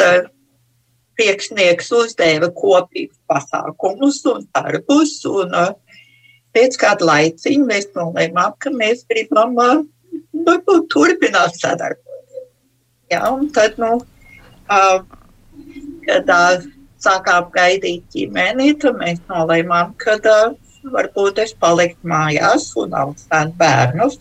priekšnieks 1.15 1.91
uzdeva 1.95 2.51
kopīgus 2.55 3.19
pasākumus 3.31 4.21
un 4.31 4.45
darbus. 4.51 5.17
Un, 5.31 5.55
pēc 6.55 6.77
kāda 6.79 7.09
laiciņa 7.09 7.67
mēs 7.67 7.89
nolēmām, 7.95 8.55
ka 8.59 8.71
mēs 8.71 9.03
gribam 9.09 9.55
nu, 9.55 10.55
turpināt 10.91 11.57
sadarboties. 11.59 12.47
Ja, 13.11 13.27
un 13.31 13.49
tad, 13.53 13.77
nu, 13.81 13.99
kad 16.07 16.31
sākām 17.05 17.51
gaidīt 17.53 18.05
ģimeni, 18.13 18.73
tad 18.81 18.97
mēs 19.01 19.21
nolēmām, 19.29 19.93
ka 20.01 20.17
uh, 20.19 20.55
varbūt 20.93 21.41
es 21.43 21.53
paliktu 21.61 22.09
mājās 22.09 22.71
un 22.81 22.95
audzinātu 22.97 23.55
bērnus. 23.61 24.19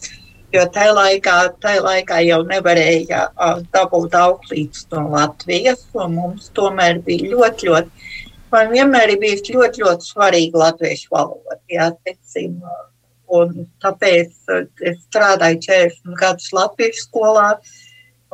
Jo 0.55 0.69
tajā 0.71 0.93
laikā, 0.95 1.37
tajā 1.63 1.83
laikā 1.83 2.21
jau 2.29 2.41
nevarēja 2.47 3.25
uh, 3.33 3.61
dabūt 3.75 4.15
auklītes 4.19 4.87
no 4.95 5.09
Latvijas, 5.17 5.87
un 5.99 6.15
mums 6.19 6.51
tomēr 6.55 7.01
bija 7.07 7.33
ļoti, 7.33 7.71
ļoti, 7.71 8.11
man 8.55 8.71
vienmēr 8.75 9.17
ir 9.17 9.23
bijis 9.23 9.49
ļoti, 9.51 9.83
ļoti 9.83 10.11
svarīga 10.13 10.63
latviešu 10.67 11.11
valoda. 11.17 11.59
Jā, 11.73 11.91
teiksim, 12.07 12.61
un 13.35 13.65
tāpēc 13.83 14.55
es 14.87 15.01
strādāju 15.09 15.65
40 15.67 16.21
gadus 16.21 16.55
Latvijas 16.55 17.03
skolā. 17.09 17.49
Uh, 17.59 17.84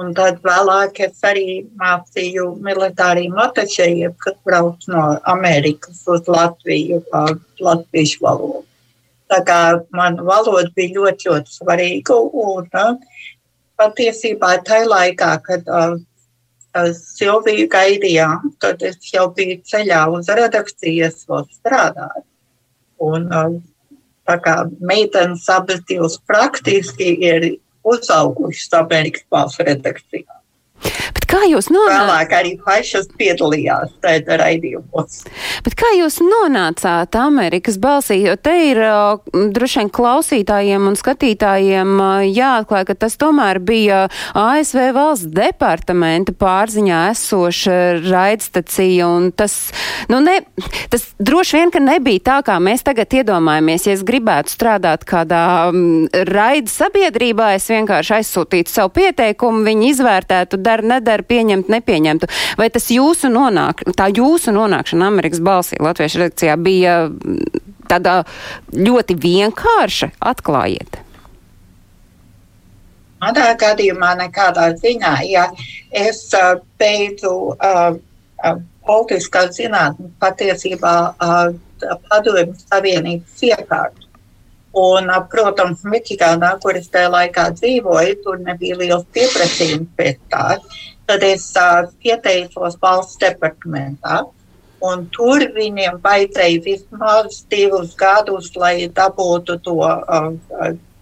Un 0.01 0.15
tad 0.17 0.39
vēlāk 0.47 1.03
es 1.05 1.19
arī 1.27 1.61
mācīju 1.81 2.47
militāriem 2.65 3.37
atašējiem, 3.45 4.15
kas 4.23 4.37
brauc 4.49 4.87
no 4.89 5.03
Amerikas 5.29 6.01
uz 6.09 6.29
Latviju, 6.31 7.03
latviešu 7.61 8.23
valodu. 8.25 8.65
Tā 9.31 9.43
kā 9.47 9.59
man 9.95 10.17
valoda 10.27 10.71
bija 10.75 10.95
ļoti, 10.97 11.29
ļoti 11.29 11.57
svarīga. 11.59 12.17
Un, 12.45 12.71
patiesībā 13.81 14.55
tajā 14.67 14.89
laikā, 14.89 15.35
kad 15.47 15.69
Silviju 16.97 17.69
gaidījām, 17.71 18.53
tad 18.63 18.83
es 18.87 18.99
jau 19.13 19.29
biju 19.37 19.59
ceļā 19.67 20.05
uz 20.15 20.31
redakciju, 20.41 21.09
es 21.11 21.27
vēl 21.29 21.49
strādāju. 21.59 22.25
Un, 23.05 23.29
tā 24.29 24.37
kā 24.45 24.57
meitenes 24.81 25.49
abas 25.51 25.83
divas 25.89 26.17
praktiski 26.31 27.17
ir 27.27 27.49
uzaugušas 27.85 28.73
Amerikas 28.81 29.25
valsts 29.31 29.63
redakcijā. 29.67 30.40
Kā 31.31 31.45
jūs 31.47 31.71
nonācāt? 31.71 32.01
Vēlāk 32.01 32.33
arī 32.35 32.53
pašas 32.65 33.07
piedalījās 33.19 33.93
tajā 34.03 34.39
raidījumos. 34.41 35.21
Bet 35.67 35.77
kā 35.79 35.93
jūs 35.97 36.19
nonācāt 36.25 37.15
Amerikas 37.21 37.79
balsī? 37.81 38.21
Jo 38.25 38.35
te 38.41 38.55
ir 38.71 38.81
droši 39.31 39.83
vien 39.83 39.93
klausītājiem 39.95 40.89
un 40.91 40.99
skatītājiem 40.99 41.93
jāatklāj, 42.31 42.87
ka 42.89 42.97
tas 43.07 43.17
tomēr 43.21 43.61
bija 43.63 44.03
ASV 44.39 44.91
valsts 44.97 45.31
departamenta 45.35 46.35
pārziņā 46.37 47.01
esoša 47.13 47.79
raidstacija. 48.09 49.09
Un 49.11 49.31
tas, 49.37 49.57
nu 50.11 50.21
ne, 50.25 50.41
tas 50.93 51.07
droši 51.23 51.61
vien, 51.61 51.75
ka 51.75 51.83
nebija 51.85 52.25
tā, 52.31 52.39
kā 52.47 52.59
mēs 52.63 52.85
tagad 52.87 53.15
iedomājamies. 53.21 53.87
Ja 53.89 53.97
es 53.97 54.05
gribētu 54.07 54.55
strādāt 54.55 55.07
kādā 55.09 55.45
raida 56.31 56.71
sabiedrībā, 56.71 57.55
es 57.59 57.71
vienkārši 57.71 58.19
aizsūtītu 58.21 58.73
savu 58.73 58.95
pieteikumu, 58.99 59.65
viņi 59.67 59.91
izvērtētu 59.95 60.61
dara, 60.61 60.87
nedara, 60.97 61.20
pieņemt, 61.27 61.71
nepieņemtu. 61.73 62.31
Vai 62.61 62.71
tas 62.73 62.89
jūsu 62.93 63.31
nonāk, 63.33 63.85
tā 63.99 64.11
jūsu 64.15 64.55
nonākšana 64.57 65.11
Amerikas 65.11 65.43
balsī 65.45 65.81
Latviešu 65.83 66.25
redakcijā 66.25 66.57
bija 66.61 66.97
mm, 67.09 67.63
tāda 67.91 68.21
ļoti 68.75 69.17
vienkārša? 69.21 70.13
Atklājiet! 70.33 71.01
Manā 73.21 73.51
gadījumā 73.61 74.15
nekādā 74.17 74.71
ziņā, 74.81 75.17
ja 75.29 75.51
es 75.93 76.23
uh, 76.33 76.55
beidzu 76.81 77.53
uh, 77.53 77.99
uh, 78.41 78.61
politiskā 78.89 79.45
zinātnē 79.53 80.09
patiesībā 80.23 80.95
uh, 81.13 81.51
padomju 82.09 82.57
savienības 82.63 83.43
iekārtu. 83.51 84.09
Un, 84.81 85.11
protams, 85.31 85.83
Mičigānā, 85.83 86.53
kur 86.63 86.79
es 86.79 86.87
tajā 86.95 87.11
laikā 87.11 87.49
dzīvoju, 87.59 88.19
tur 88.23 88.39
nebija 88.45 88.77
liels 88.79 89.07
pieprasījums 89.15 89.91
pēc 89.99 90.21
tā. 90.31 90.45
Tad 91.11 91.25
es 91.27 91.49
uh, 91.59 91.89
pieteicos 91.99 92.77
valsts 92.79 93.17
departamentā. 93.19 94.21
Un 94.87 95.09
tur 95.11 95.43
viņiem 95.57 95.97
vajadzēja 96.05 96.61
vismaz 96.63 97.41
divus 97.51 97.97
gadus, 97.99 98.53
lai 98.55 98.87
dabūtu 98.95 99.57
to 99.65 99.75
uh, 99.83 100.29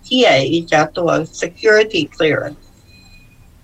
pieeju, 0.09 0.63
ja 0.73 0.87
to 0.97 1.05
security 1.29 2.07
clearance. 2.09 2.73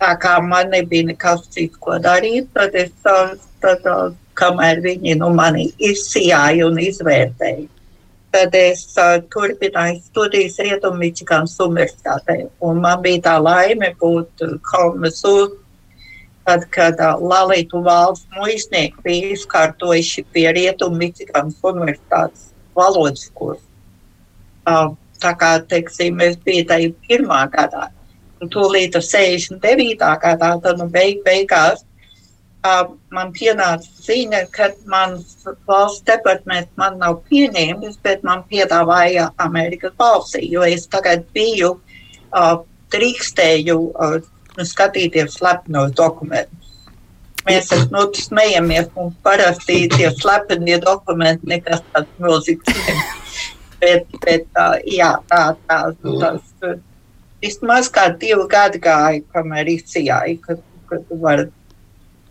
Tā 0.04 0.12
kā 0.20 0.34
man 0.44 0.68
nebija 0.74 1.08
nekas 1.08 1.48
cits, 1.48 1.80
ko 1.80 1.96
darīt, 1.96 2.52
tad 2.52 2.76
es, 2.76 2.92
uh, 3.08 3.32
tad, 3.64 3.88
uh, 3.88 4.12
kamēr 4.36 4.84
viņi 4.84 5.16
nu, 5.24 5.32
mani 5.32 5.70
izsijāja 5.80 6.68
un 6.68 6.76
izvērtēja, 6.84 7.64
tad 8.36 8.60
es 8.60 8.84
uh, 9.00 9.16
turpināju 9.32 10.02
studijas 10.10 10.60
Rietumvičikānas 10.60 11.56
universitātē. 11.64 12.42
Un 12.60 12.84
man 12.84 13.00
bija 13.00 13.30
tā 13.30 13.38
laime 13.40 13.94
būt 13.96 14.44
Kalmasu, 14.68 15.63
tad, 16.44 16.66
kad 16.74 17.00
Lalītu 17.00 17.82
valsts 17.84 18.28
muiznieki 18.36 19.04
bija 19.04 19.32
izkārtojuši 19.36 20.26
pie 20.34 20.46
Rietumvičikānas 20.56 21.60
universitātes 21.70 22.50
valodas 22.76 23.26
kursu. 23.34 23.64
Tā 25.24 25.32
kā, 25.40 25.50
teiksim, 25.70 26.20
es 26.20 26.36
biju 26.44 26.66
tajā 26.68 26.92
pirmā 27.08 27.44
gadā. 27.52 27.88
Un 28.42 28.50
tūlīt 28.52 28.96
69. 28.98 29.96
gadā, 30.20 30.50
tad 30.60 30.80
nu 30.80 30.88
beig, 30.92 31.22
beigās 31.24 31.84
man 33.12 33.32
pienāca 33.36 33.88
ziņa, 34.06 34.40
ka 34.52 34.70
mans 34.88 35.44
valsts 35.68 36.04
departaments 36.08 36.72
man 36.80 36.98
nav 36.98 37.18
pieņēmis, 37.28 37.98
bet 38.02 38.24
man 38.24 38.44
piedāvāja 38.48 39.30
Amerikas 39.36 39.92
balsī, 40.00 40.46
jo 40.50 40.64
es 40.64 40.86
tagad 40.88 41.26
biju 41.36 41.74
uh, 41.76 42.62
drīkstēju 42.94 43.76
uh, 43.92 44.16
skatīties 44.62 45.38
slepenos 45.38 45.94
dokumentus. 45.96 46.70
Mēs 47.44 47.68
nu, 47.92 48.06
smejamies, 48.16 48.86
mums 48.96 49.16
parasti 49.22 49.82
tie 49.92 50.08
slepenie 50.14 50.78
dokumenti 50.80 51.50
nekas 51.50 51.82
tāds 51.92 52.22
milzīgs. 52.22 52.78
bet, 53.82 54.06
bet 54.24 54.62
jā, 54.88 55.10
tā, 55.28 55.42
tā, 55.68 55.80
tas 56.22 56.78
vismaz 57.44 57.90
kā 57.92 58.08
divi 58.16 58.46
gadi 58.48 58.80
gāja, 58.80 59.20
kamēr 59.34 59.68
izcījāja, 59.74 60.38
kad, 60.46 60.64
kad 60.88 61.12
var 61.20 61.44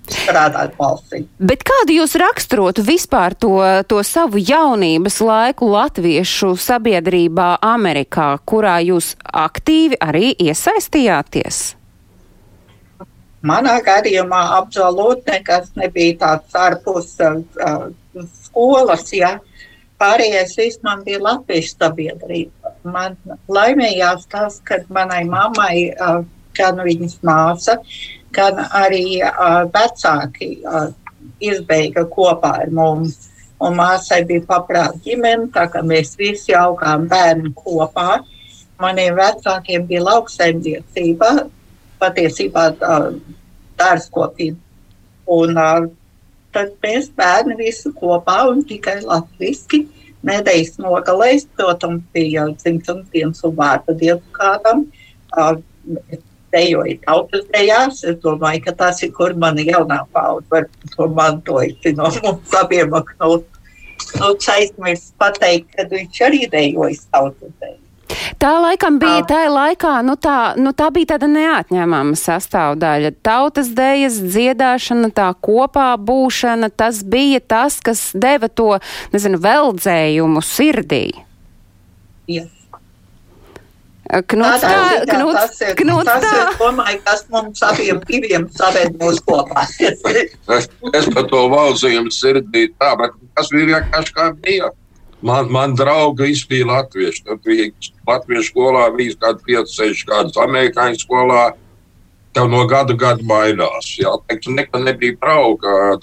strādāt 0.09 0.73
valstī. 0.79 1.23
Bet 1.39 1.63
kādu 1.67 1.99
jūs 1.99 2.17
raksturotu 2.19 2.83
vispār 2.85 3.37
to, 3.39 3.53
to 3.87 4.01
savu 4.07 4.41
jaunības 4.41 5.19
laiku 5.23 5.69
latviešu 5.71 6.55
sabiedrībā 6.59 7.53
Amerikā, 7.63 8.33
kurā 8.49 8.79
jūs 8.83 9.13
aktīvi 9.23 10.01
arī 10.03 10.33
iesaistījāties? 10.49 11.63
Manā 13.43 13.75
gadījumā 13.83 14.41
absolūti 14.57 15.33
nekas 15.33 15.73
nebija 15.75 16.15
tāds 16.21 16.55
ārpus 16.55 17.09
uh, 17.19 17.89
skolas. 18.45 19.09
Ja. 19.15 19.33
Pārējais 19.99 20.55
viss 20.59 20.79
man 20.83 21.03
bija 21.03 21.19
latviešu 21.23 21.75
sabiedrība. 21.75 22.71
Man 22.87 23.17
laimējās 23.51 24.25
tas, 24.31 24.59
ka 24.67 24.79
manai 24.95 25.23
mammai, 25.27 25.91
uh, 25.91 26.23
gan 26.57 26.79
viņas 26.85 27.19
māsa, 27.25 27.77
gan 28.35 28.59
arī 28.79 29.19
uh, 29.23 29.63
vecāki 29.73 30.49
uh, 30.63 30.89
izbeiga 31.43 32.05
kopā 32.09 32.53
ar 32.63 32.71
mums. 32.71 33.29
Un 33.63 33.77
māsai 33.79 34.23
bija 34.27 34.43
paprāta 34.47 34.99
ģimene, 35.05 35.49
tā 35.55 35.67
kā 35.71 35.83
mēs 35.87 36.17
visi 36.19 36.55
augām 36.57 37.07
bērni 37.11 37.53
kopā. 37.55 38.21
Maniem 38.81 39.15
vecākiem 39.15 39.85
bija 39.87 40.01
lauksaimniecība, 40.03 41.29
patiesībā 42.03 42.69
dārzkopība. 43.79 44.59
Un 45.33 45.59
tad 46.53 46.73
mēs 46.83 47.09
bērni 47.17 47.57
visi 47.59 47.91
kopā 47.97 48.43
un 48.51 48.63
tikai 48.67 48.99
latviski. 49.05 49.85
Nedēļas 50.23 50.77
nogalēs, 50.79 51.47
protams, 51.57 52.03
bija 52.15 52.45
dzimšanas 52.53 53.09
dienas 53.11 53.43
un 53.43 53.55
vārda 53.57 53.95
dienu 53.99 54.21
kādam. 54.37 54.85
Dejoja 56.53 56.99
tautas 57.03 57.47
dejās. 57.51 58.03
Es 58.07 58.19
domāju, 58.23 58.63
ka 58.67 58.75
tas 58.83 59.01
ir, 59.03 59.11
kur 59.17 59.35
mana 59.39 59.65
jaunā 59.67 60.03
paudze 60.15 60.47
var 60.53 60.69
to 60.93 61.09
mantojusi 61.17 61.95
no 61.97 62.11
mums 62.23 62.55
abiem. 62.61 62.93
Nu, 63.19 63.39
nu, 64.21 64.33
aizmirst 64.55 65.15
pateikt, 65.19 65.73
ka 65.75 65.89
viņš 65.91 66.25
arī 66.29 66.43
dejoja 66.55 67.01
tautas 67.09 67.55
dejās. 67.59 67.82
Tā 68.41 68.51
laikam 68.59 68.97
bija 69.01 69.23
tā 69.27 69.41
laikā, 69.49 69.93
nu 70.05 70.15
tā, 70.19 70.53
nu 70.59 70.73
tā 70.75 70.89
bija 70.93 71.13
tāda 71.13 71.29
neatņemama 71.31 72.17
sastāvdaļa. 72.19 73.13
Tautas 73.25 73.71
dēļas 73.75 74.19
dziedāšana, 74.21 75.11
tā 75.15 75.29
kopā 75.43 75.93
būšana, 75.97 76.69
tas 76.69 77.03
bija 77.07 77.39
tas, 77.39 77.79
kas 77.83 78.11
deva 78.13 78.51
to, 78.51 78.75
nezinu, 79.15 79.39
veldzējumu 79.43 80.43
sirdī. 80.43 81.05
Yes. 82.27 82.51
Knuts 84.03 84.61
tā, 84.61 84.71
knuts, 85.07 85.37
tas 85.39 85.61
ir, 85.63 85.75
knuts 85.79 86.05
tas 86.05 86.25
ir, 86.27 86.49
domāju, 86.59 86.99
kas 87.05 87.23
mums 87.33 87.61
abiem 87.65 88.01
diviem 88.05 88.45
saved 88.53 88.97
mūs 88.99 89.21
kopā. 89.25 89.63
Es, 89.79 90.67
es 90.99 91.07
par 91.15 91.29
to 91.31 91.45
valzījumu 91.53 92.11
sirdī 92.13 92.67
tā, 92.75 92.91
bet 92.99 93.15
tas 93.33 93.49
bija 93.55 93.69
vienkārši 93.71 94.15
kā 94.17 94.27
bija. 94.43 94.69
Man, 95.23 95.51
man 95.51 95.75
draugi 95.75 96.23
visi 96.23 96.45
bija 96.49 96.67
latvieši. 96.67 97.23
Tad 97.27 97.43
bija 97.45 97.69
latviešu 98.07 98.49
skolā, 98.51 98.87
bija 98.95 99.15
kādi 99.21 99.45
5, 99.55 99.75
6 99.77 100.07
gadus, 100.09 100.39
amerikāņu 100.45 100.99
skolā. 100.99 101.43
Tev 102.33 102.49
no 102.49 102.63
gada 102.67 102.95
gada 102.97 103.23
mainās. 103.29 103.91
Jā, 103.99 104.11
teikt, 104.27 104.49
nekad 104.49 104.83
nebija 104.87 105.15
drauga 105.21 105.93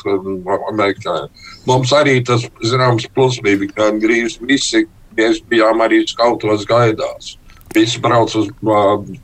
amerikāņi. 0.70 1.28
Mums 1.66 1.92
arī 1.96 2.20
tas, 2.24 2.46
zināms, 2.64 3.08
plus 3.14 3.40
bija, 3.44 3.58
ka 3.66 3.90
gandrīz 3.90 4.38
visi 4.40 4.86
mēs 5.18 5.42
bijām 5.50 5.82
arī 5.84 6.04
skautos 6.08 6.64
gaidās. 6.70 7.34
Visi 7.74 8.00
brauc 8.02 8.32
uz, 8.38 8.48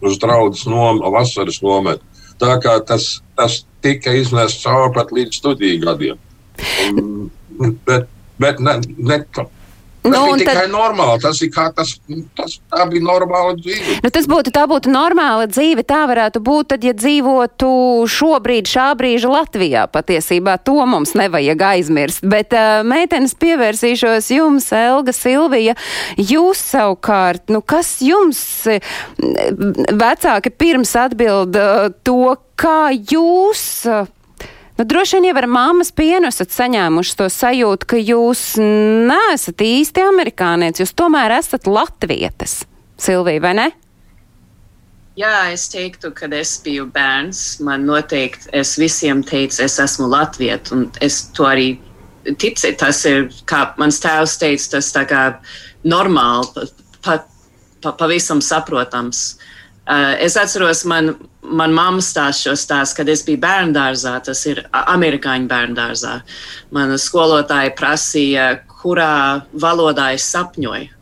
uz 0.02 0.18
draudzes 0.22 0.66
nom, 0.70 1.00
vasaras 1.14 1.62
nometni. 1.62 2.04
Tā 2.42 2.58
kā 2.60 2.74
tas, 2.84 3.22
tas 3.38 3.62
tika 3.86 4.12
iznests 4.12 4.66
cauri 4.66 4.92
pat 4.98 5.14
līdz 5.14 5.40
studiju 5.40 5.80
gadiem. 5.86 6.20
Un, 6.90 7.78
bet 7.86 8.10
bet 8.38 8.60
ne, 8.60 8.80
ne, 8.96 9.20
Tas 10.06 10.14
nu, 10.16 10.34
ir 10.34 10.42
tikai 10.42 10.54
tad... 10.62 10.72
normāli. 10.72 11.20
Tas, 11.22 11.40
ir 11.44 11.50
kā, 11.54 11.66
tas, 11.76 11.94
tas 12.36 12.56
bija 12.90 13.04
normāla 13.04 13.56
dzīve. 13.58 13.98
Nu, 14.04 14.12
tas 14.14 14.28
būtu, 14.30 14.52
tā 14.54 14.66
būtu 14.70 14.92
normāla 14.92 15.48
dzīve. 15.50 15.84
Tā 15.86 16.02
varētu 16.10 16.42
būt, 16.46 16.70
tad, 16.74 16.86
ja 16.86 16.94
dzīvotu 16.96 17.70
šobrīd, 18.10 18.70
šā 18.70 18.88
brīža 18.98 19.32
Latvijā. 19.32 19.86
Patiesībā 19.92 20.56
to 20.66 20.78
mums 20.88 21.16
nevajag 21.18 21.66
aizmirst. 21.72 22.24
Bet 22.26 22.54
uh, 22.56 22.80
meitenes 22.86 23.36
pievērsīšos 23.38 24.30
jums, 24.36 24.70
Elga 24.76 25.14
Silvija. 25.16 25.76
Jūs 26.16 26.62
savukārt, 26.72 27.48
nu, 27.52 27.62
kas 27.62 27.96
jums 28.04 28.42
vecāki 29.16 30.52
pirms 30.54 30.96
atbild 31.00 31.56
uh, 31.60 31.88
to, 32.06 32.36
kā 32.56 32.90
jūs. 32.94 33.84
Nu, 34.76 34.84
droši 34.84 35.16
vien 35.16 35.30
jau 35.30 35.38
ar 35.40 35.46
māmas 35.48 35.88
pienu 35.96 36.28
esat 36.28 36.52
saņēmuši 36.52 37.14
to 37.16 37.30
sajūtu, 37.32 37.88
ka 37.88 37.96
jūs 37.96 38.42
neesat 38.60 39.62
īsti 39.64 40.04
amerikānietis, 40.04 40.82
jūs 40.84 40.92
tomēr 40.98 41.38
esat 41.38 41.68
latvietis. 41.70 42.58
Silvija, 43.00 43.40
vai 43.40 43.54
ne? 43.56 43.66
Jā, 45.16 45.48
es 45.48 45.64
teiktu, 45.72 46.10
kad 46.12 46.34
es 46.36 46.58
biju 46.60 46.84
bērns, 46.92 47.62
man 47.64 47.86
noteikti 47.88 48.50
es 48.56 48.74
visiem 48.76 49.22
teicu, 49.24 49.62
es 49.64 49.78
esmu 49.80 50.10
latvieta, 50.12 50.74
un 50.76 50.90
es 51.00 51.22
to 51.32 51.48
arī 51.48 51.70
ticu. 52.36 52.68
Tas 52.76 53.00
ir, 53.08 53.30
kā 53.48 53.62
mans 53.80 53.96
tēvs 54.04 54.36
teica, 54.42 54.74
tas 54.76 54.92
tā 54.92 55.06
kā 55.08 55.22
normāli, 55.88 56.68
pat 57.00 57.00
pa, 57.00 57.16
pa, 57.80 57.94
pavisam 58.04 58.44
saprotams. 58.44 59.38
Uh, 59.86 60.12
es 60.20 60.36
atceros, 60.36 60.84
man 60.84 61.14
man 61.48 61.74
mamma 61.76 62.02
stāsta 62.04 62.50
šo 62.50 62.54
stāstu, 62.58 63.00
kad 63.00 63.10
es 63.12 63.22
biju 63.26 63.40
bērnu 63.42 63.74
dārzā, 63.76 64.16
tas 64.24 64.42
ir 64.50 64.62
amerikāņu 64.72 65.48
bērnu 65.50 65.76
dārzā. 65.78 66.18
Mana 66.74 66.98
skolotāja 67.00 67.74
prasīja, 67.78 68.50
kurā 68.82 69.42
valodā 69.52 70.12
es 70.16 70.26
sapņoju. 70.34 70.92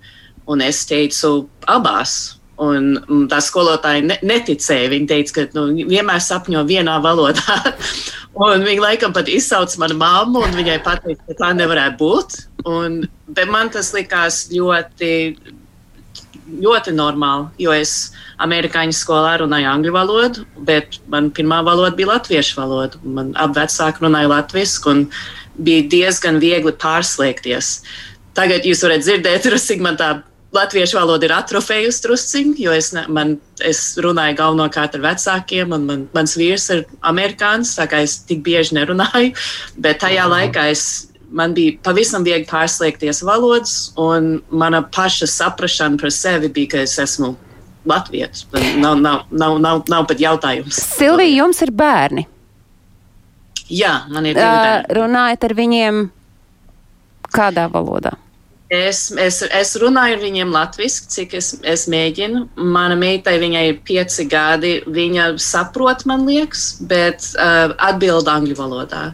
Un 0.51 0.65
es 0.65 0.83
teicu, 0.89 1.47
abās. 1.71 2.35
Un 2.61 3.27
tā 3.31 3.41
skolotāja 3.43 4.05
ne, 4.05 4.19
neticēja. 4.23 4.91
Viņa 4.93 5.11
teica, 5.11 5.35
ka 5.41 5.59
nu, 5.59 5.87
vienmēr 5.89 6.21
sapņo 6.23 6.63
vienā 6.69 7.01
valodā. 7.03 7.59
un 8.47 8.67
viņa 8.67 8.85
laikam 8.85 9.17
pat 9.17 9.31
izsauca 9.33 9.81
manu 9.83 9.99
mammu, 9.99 10.45
un 10.45 10.55
viņai 10.61 10.79
pateica, 10.85 11.25
ka 11.31 11.39
tā 11.41 11.51
nevarētu 11.59 11.99
būt. 11.99 12.39
Un, 12.71 13.03
bet 13.35 13.51
man 13.51 13.73
tas 13.75 13.91
likās 13.97 14.45
ļoti 14.53 15.11
ļoti 16.49 16.93
normāli, 16.95 17.49
jo 17.65 17.73
es 17.75 18.13
amerikāņu 18.43 18.95
skolā 18.97 19.39
runāju 19.43 19.71
angļu 19.71 19.95
valodu, 19.95 20.45
bet 20.69 20.99
man 21.11 21.31
pirmā 21.35 21.63
valoda 21.67 21.95
bija 21.97 22.13
latviešu 22.15 22.61
valoda. 22.61 23.01
Man 23.05 23.33
abi 23.41 23.61
vecāki 23.61 24.05
runāja 24.05 24.31
latviešu, 24.33 24.85
un 24.93 25.07
bija 25.65 25.87
diezgan 25.91 26.41
viegli 26.43 26.75
pārslēgties. 26.85 27.79
Tagad 28.35 28.67
jūs 28.67 28.85
varat 28.87 29.05
dzirdēt, 29.05 29.51
cik 29.69 29.85
man 29.85 29.99
tā 30.01 30.17
latviešu 30.55 30.99
valoda 30.99 31.27
ir 31.27 31.35
atrofējusi 31.35 32.05
drusciņi, 32.05 32.55
jo 32.63 32.75
es, 32.75 32.93
ne, 32.95 33.07
man, 33.11 33.37
es 33.65 33.97
runāju 34.03 34.39
galvenokārt 34.39 34.99
ar 34.99 35.03
vecākiem, 35.09 35.75
un 35.75 35.89
man, 35.89 36.05
mans 36.15 36.37
vīrs 36.39 36.69
ir 36.75 36.85
amerikānis, 37.07 37.75
tā 37.79 37.89
kā 37.91 38.05
es 38.07 38.21
tik 38.29 38.45
bieži 38.47 38.79
nerunāju, 38.79 39.35
bet 39.83 40.03
tajā 40.05 40.29
laikā 40.31 40.69
es 40.71 40.85
man 41.35 41.55
bija 41.57 41.77
pavisam 41.85 42.25
viegli 42.27 42.47
pārslēgties 42.51 43.23
valodas, 43.27 43.75
un 44.01 44.39
mana 44.55 44.85
paša 44.95 45.29
saprāšana 45.31 46.01
par 46.01 46.15
sevi 46.15 46.51
bija, 46.55 46.75
ka 46.75 46.85
es 46.87 46.97
esmu 47.03 47.35
Latvijas. 47.85 48.47
Nav, 48.81 48.97
nav, 49.01 49.25
nav, 49.31 49.59
nav, 49.61 49.83
nav 49.93 50.07
pat 50.09 50.21
jautājums. 50.21 50.79
Silvija, 50.97 51.43
jums 51.43 51.61
ir 51.67 51.73
bērni? 51.75 52.25
Jā, 53.69 54.05
man 54.13 54.29
ir 54.29 54.39
divi 54.39 54.45
bērni. 54.45 54.85
Uh, 54.89 54.95
runājat 55.01 55.45
ar 55.45 55.57
viņiem 55.59 56.05
kādā 57.35 57.67
valodā? 57.73 58.15
Es, 58.73 59.11
es, 59.21 59.43
es 59.45 59.75
runāju 59.79 60.17
ar 60.17 60.23
viņiem 60.23 60.53
latviešu, 60.55 61.05
cik 61.13 61.35
es, 61.37 61.51
es 61.61 61.85
mēģinu. 61.93 62.47
Mana 62.57 62.97
meitai, 62.99 63.37
viņai 63.43 63.65
ir 63.69 63.81
pieci 63.87 64.25
gadi, 64.31 64.79
viņa 64.89 65.35
saprot, 65.43 66.07
man 66.09 66.25
liekas, 66.29 66.71
bet 66.89 67.29
uh, 67.37 67.75
atbild 67.85 68.31
angļu 68.33 68.57
valodā. 68.59 69.11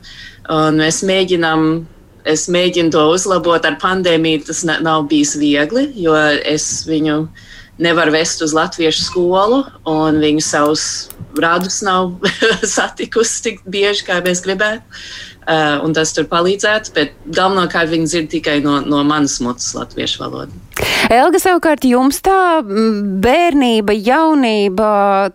Un 0.51 0.79
mēs 0.81 1.03
mēģinām 1.07 1.67
es 2.29 2.49
mēģinu 2.53 2.93
to 2.95 3.07
uzlabot 3.15 3.65
ar 3.67 3.79
pandēmiju. 3.83 4.45
Tas 4.49 4.65
nav 4.67 5.07
bijis 5.11 5.37
viegli, 5.41 5.89
jo 6.01 6.17
es 6.17 6.85
viņu 6.89 7.23
nevaru 7.81 8.13
vest 8.13 8.43
uz 8.45 8.53
latviešu 8.57 9.07
skolu, 9.07 9.65
un 9.89 10.21
viņu 10.21 10.45
savus 10.45 10.85
radus 11.41 11.81
nav 11.87 12.13
satikusi 12.77 13.43
tik 13.47 13.61
bieži, 13.65 14.05
kā 14.09 14.21
mēs 14.25 14.45
gribētu. 14.45 14.85
Uh, 15.51 15.81
un 15.83 15.95
tas 15.97 16.13
tur 16.15 16.27
palīdzētu, 16.31 16.93
bet 16.95 17.15
galvenokārt 17.33 17.89
viņi 17.91 18.07
dzird 18.07 18.29
tikai 18.31 18.59
no, 18.63 18.77
no 18.87 19.01
manas 19.09 19.39
mutes 19.43 19.73
latviešu 19.75 20.21
valodu. 20.21 20.59
Elga, 21.11 21.41
savukārt 21.43 21.87
jums 21.89 22.21
tā 22.23 22.61
bērnība, 23.25 23.97
jaunība, 23.97 24.91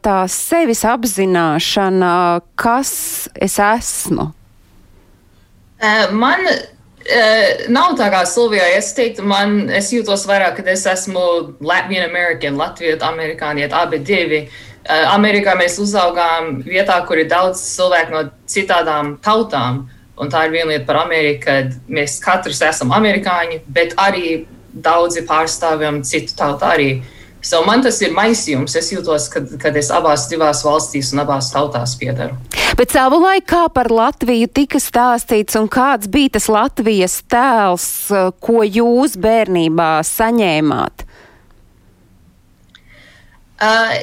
tā 0.06 0.22
sevis 0.32 0.86
apzināšana, 0.88 2.14
kas 2.56 2.94
es 3.34 3.58
esmu? 3.60 4.30
Uh, 5.82 6.14
man 6.16 6.46
Uh, 7.06 7.68
nav 7.70 7.94
tā 8.00 8.08
kā 8.10 8.24
Silvijai. 8.26 8.72
Es 8.80 8.88
teiktu, 8.98 9.22
man, 9.30 9.68
es 9.70 9.92
jūtos 9.94 10.24
vairāk, 10.26 10.58
ka 10.58 10.72
es 10.72 10.88
esmu 10.90 11.26
Latvijas 11.62 12.08
amerikāņu, 12.10 12.58
Latvijas 12.58 13.06
amerikāņu, 13.06 13.68
abi 13.78 14.00
divi. 14.02 14.40
Uh, 14.86 15.12
Amerikā 15.14 15.54
mēs 15.60 15.78
uzaugām 15.82 16.64
vietā, 16.66 16.98
kur 17.06 17.22
ir 17.22 17.30
daudz 17.30 17.62
cilvēku 17.76 18.16
no 18.16 18.24
citām 18.50 19.16
tautām. 19.22 19.84
Un 20.18 20.32
tā 20.32 20.46
ir 20.48 20.56
viena 20.56 20.72
lieta 20.72 20.88
par 20.88 21.04
Ameriku, 21.04 21.44
kad 21.46 21.74
mēs 21.92 22.18
katrs 22.24 22.62
esam 22.64 22.94
amerikāņi, 22.96 23.62
bet 23.68 23.94
arī 24.02 24.46
daudzi 24.74 25.26
pārstāvjam 25.28 26.02
citu 26.08 26.34
tautu 26.40 26.66
arī. 26.66 26.90
So 27.46 27.62
man 27.66 27.84
tas 27.86 28.00
ir 28.02 28.14
maisījums. 28.16 28.74
Es 28.80 28.90
jūtos, 28.90 29.28
kad, 29.30 29.52
kad 29.62 29.76
es 29.78 29.92
abās 29.94 30.26
divās 30.32 30.64
valstīs 30.66 31.12
un 31.14 31.22
abās 31.22 31.52
tautās 31.54 31.94
piedaru. 32.00 32.34
Bet 32.76 32.96
savulaik 32.96 33.46
kā 33.48 33.68
par 33.72 33.92
Latviju 33.94 34.50
tika 34.50 34.82
stāstīts 34.82 35.56
un 35.60 35.70
kāds 35.72 36.10
bija 36.12 36.34
tas 36.40 36.50
Latvijas 36.50 37.20
tēls, 37.32 37.86
eh, 38.10 38.32
ko 38.42 38.66
jūs 38.66 39.14
bērnībā 39.22 39.92
saņēmāt? 40.10 41.06
Uh, 43.56 43.94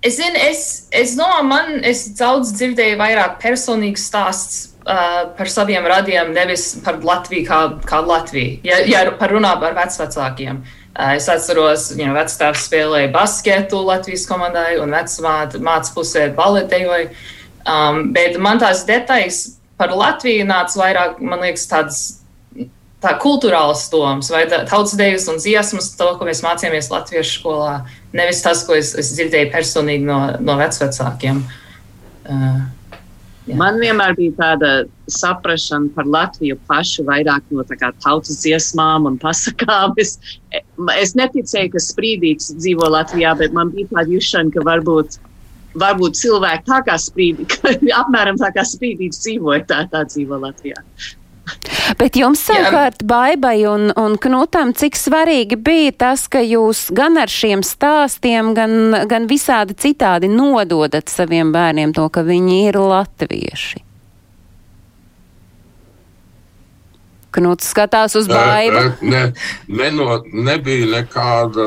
es 0.00 0.16
zinu, 0.16 0.38
es, 0.46 0.62
es 0.94 1.16
domāju, 1.18 1.48
man 1.50 1.82
es 1.84 2.06
daudz 2.16 2.54
dzirdēju 2.56 2.96
vairāk 3.02 3.36
personīgus 3.42 4.06
stāstus 4.08 4.62
uh, 4.86 5.34
par 5.36 5.50
saviem 5.50 5.84
radiem, 5.90 6.32
nevis 6.36 6.70
par 6.86 7.02
Latviju 7.04 7.44
kā, 7.50 7.60
kā 7.90 8.00
Latviju. 8.06 8.62
Ja, 8.64 8.80
ja 8.86 9.04
par 9.18 9.34
runā 9.34 9.52
par 9.60 9.76
vecvecākiem. 9.76 10.62
Es 10.94 11.26
atceros, 11.28 11.88
you 11.96 12.04
know, 12.04 12.14
vecāks 12.14 12.68
spēlēja 12.68 13.10
basketu 13.14 13.80
Latvijas 13.82 14.28
komandai, 14.30 14.76
un 14.78 14.94
vecmāte 14.94 15.58
mācīja 15.58 15.94
pusē 15.96 16.26
baletējoja. 16.36 17.08
Um, 17.64 18.12
bet 18.14 18.36
man 18.38 18.60
tās 18.62 18.84
detaļas 18.86 19.40
par 19.80 19.94
Latviju 19.96 20.44
nāca 20.46 20.78
vairāk, 20.78 21.18
man 21.24 21.42
liekas, 21.42 21.66
tādas 21.70 22.02
tā 23.04 23.12
kultūrāls 23.20 23.88
domas, 23.92 24.30
vai 24.32 24.44
tautas 24.48 24.94
dejas 24.96 25.26
un 25.32 25.40
dziesmas, 25.42 25.90
to, 25.98 26.12
ko 26.18 26.28
mēs 26.28 26.44
mācījāmies 26.44 26.92
latviešu 26.92 27.40
skolā, 27.40 27.74
nevis 28.16 28.40
tas, 28.44 28.62
ko 28.64 28.78
es, 28.78 28.94
es 29.00 29.12
dzirdēju 29.16 29.50
personīgi 29.52 30.06
no, 30.06 30.20
no 30.40 30.56
vecvecākiem. 30.60 31.42
Uh, 32.24 32.62
jā. 33.48 33.56
Man 33.60 33.80
vienmēr 33.82 34.16
bija 34.18 34.36
tāda 34.38 34.70
saprāšana 35.10 35.92
par 35.96 36.08
Latviju 36.08 36.56
pašu, 36.70 37.04
vairāk 37.08 37.44
no 37.54 37.64
tautas 37.68 38.40
dziesmām 38.42 39.10
un 39.10 39.18
pasakām. 39.20 39.94
Es, 40.00 40.16
es 40.98 41.14
neticēju, 41.18 41.74
ka 41.74 41.82
sprīdīgs 41.82 42.54
dzīvo 42.60 42.88
Latvijā, 42.96 43.36
bet 43.38 43.56
man 43.56 43.72
bija 43.74 43.92
tāda 43.92 44.16
jūšana, 44.16 44.54
ka 44.54 44.64
varbūt 44.66 45.20
varbūt 45.74 46.18
cilvēki 46.20 46.68
tā 46.68 46.80
kā 46.86 46.94
sprīdīgi, 47.00 47.90
apmēram 48.00 48.38
tā 48.38 48.52
kā 48.54 48.62
sprīdīgs 48.66 49.22
dzīvoja, 49.24 49.64
tā, 49.70 49.82
tā 49.90 50.04
dzīvo 50.06 50.38
Latvijā. 50.44 50.78
Bet 52.00 52.16
jums 52.16 52.40
savukārt 52.46 53.04
baibai 53.08 53.58
un, 53.68 53.90
un 54.00 54.16
knutam, 54.20 54.72
cik 54.76 54.96
svarīgi 54.96 55.58
bija 55.60 55.92
tas, 56.06 56.26
ka 56.32 56.40
jūs 56.40 56.86
gan 56.96 57.20
ar 57.20 57.32
šiem 57.32 57.64
stāstiem, 57.66 58.54
gan, 58.56 59.04
gan 59.10 59.28
visādi 59.30 59.76
citādi 59.76 60.30
nododat 60.32 61.12
saviem 61.12 61.52
bērniem 61.54 61.92
to, 61.96 62.08
ka 62.08 62.24
viņi 62.26 62.60
ir 62.70 62.80
latvieši? 62.80 63.84
Knuts 67.34 67.72
skatās 67.72 68.14
uz 68.18 68.28
baidu. 68.30 68.82
Ne, 69.02 69.22
ne, 69.66 69.88
no, 69.96 70.18
nebija 70.46 70.86
nekāda 70.92 71.64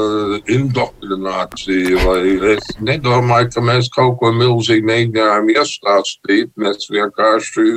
indoktrinācija, 0.54 1.98
vai 2.06 2.22
es 2.54 2.70
nedomāju, 2.80 3.50
ka 3.56 3.64
mēs 3.68 3.90
kaut 3.92 4.16
ko 4.22 4.32
milzīgi 4.36 4.88
mēģinājām 4.88 5.52
iestāstīt. 5.58 6.54
Mēs 6.56 6.88
vienkārši 6.94 7.68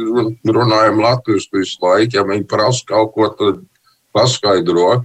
runājam 0.54 1.02
latviešu 1.02 1.58
visu 1.58 1.82
laiku. 1.82 2.20
Ja 2.20 2.26
viņi 2.30 2.46
prasa 2.50 2.86
kaut 2.92 3.14
ko, 3.16 3.30
tad 3.40 3.60
paskaidro. 4.14 5.02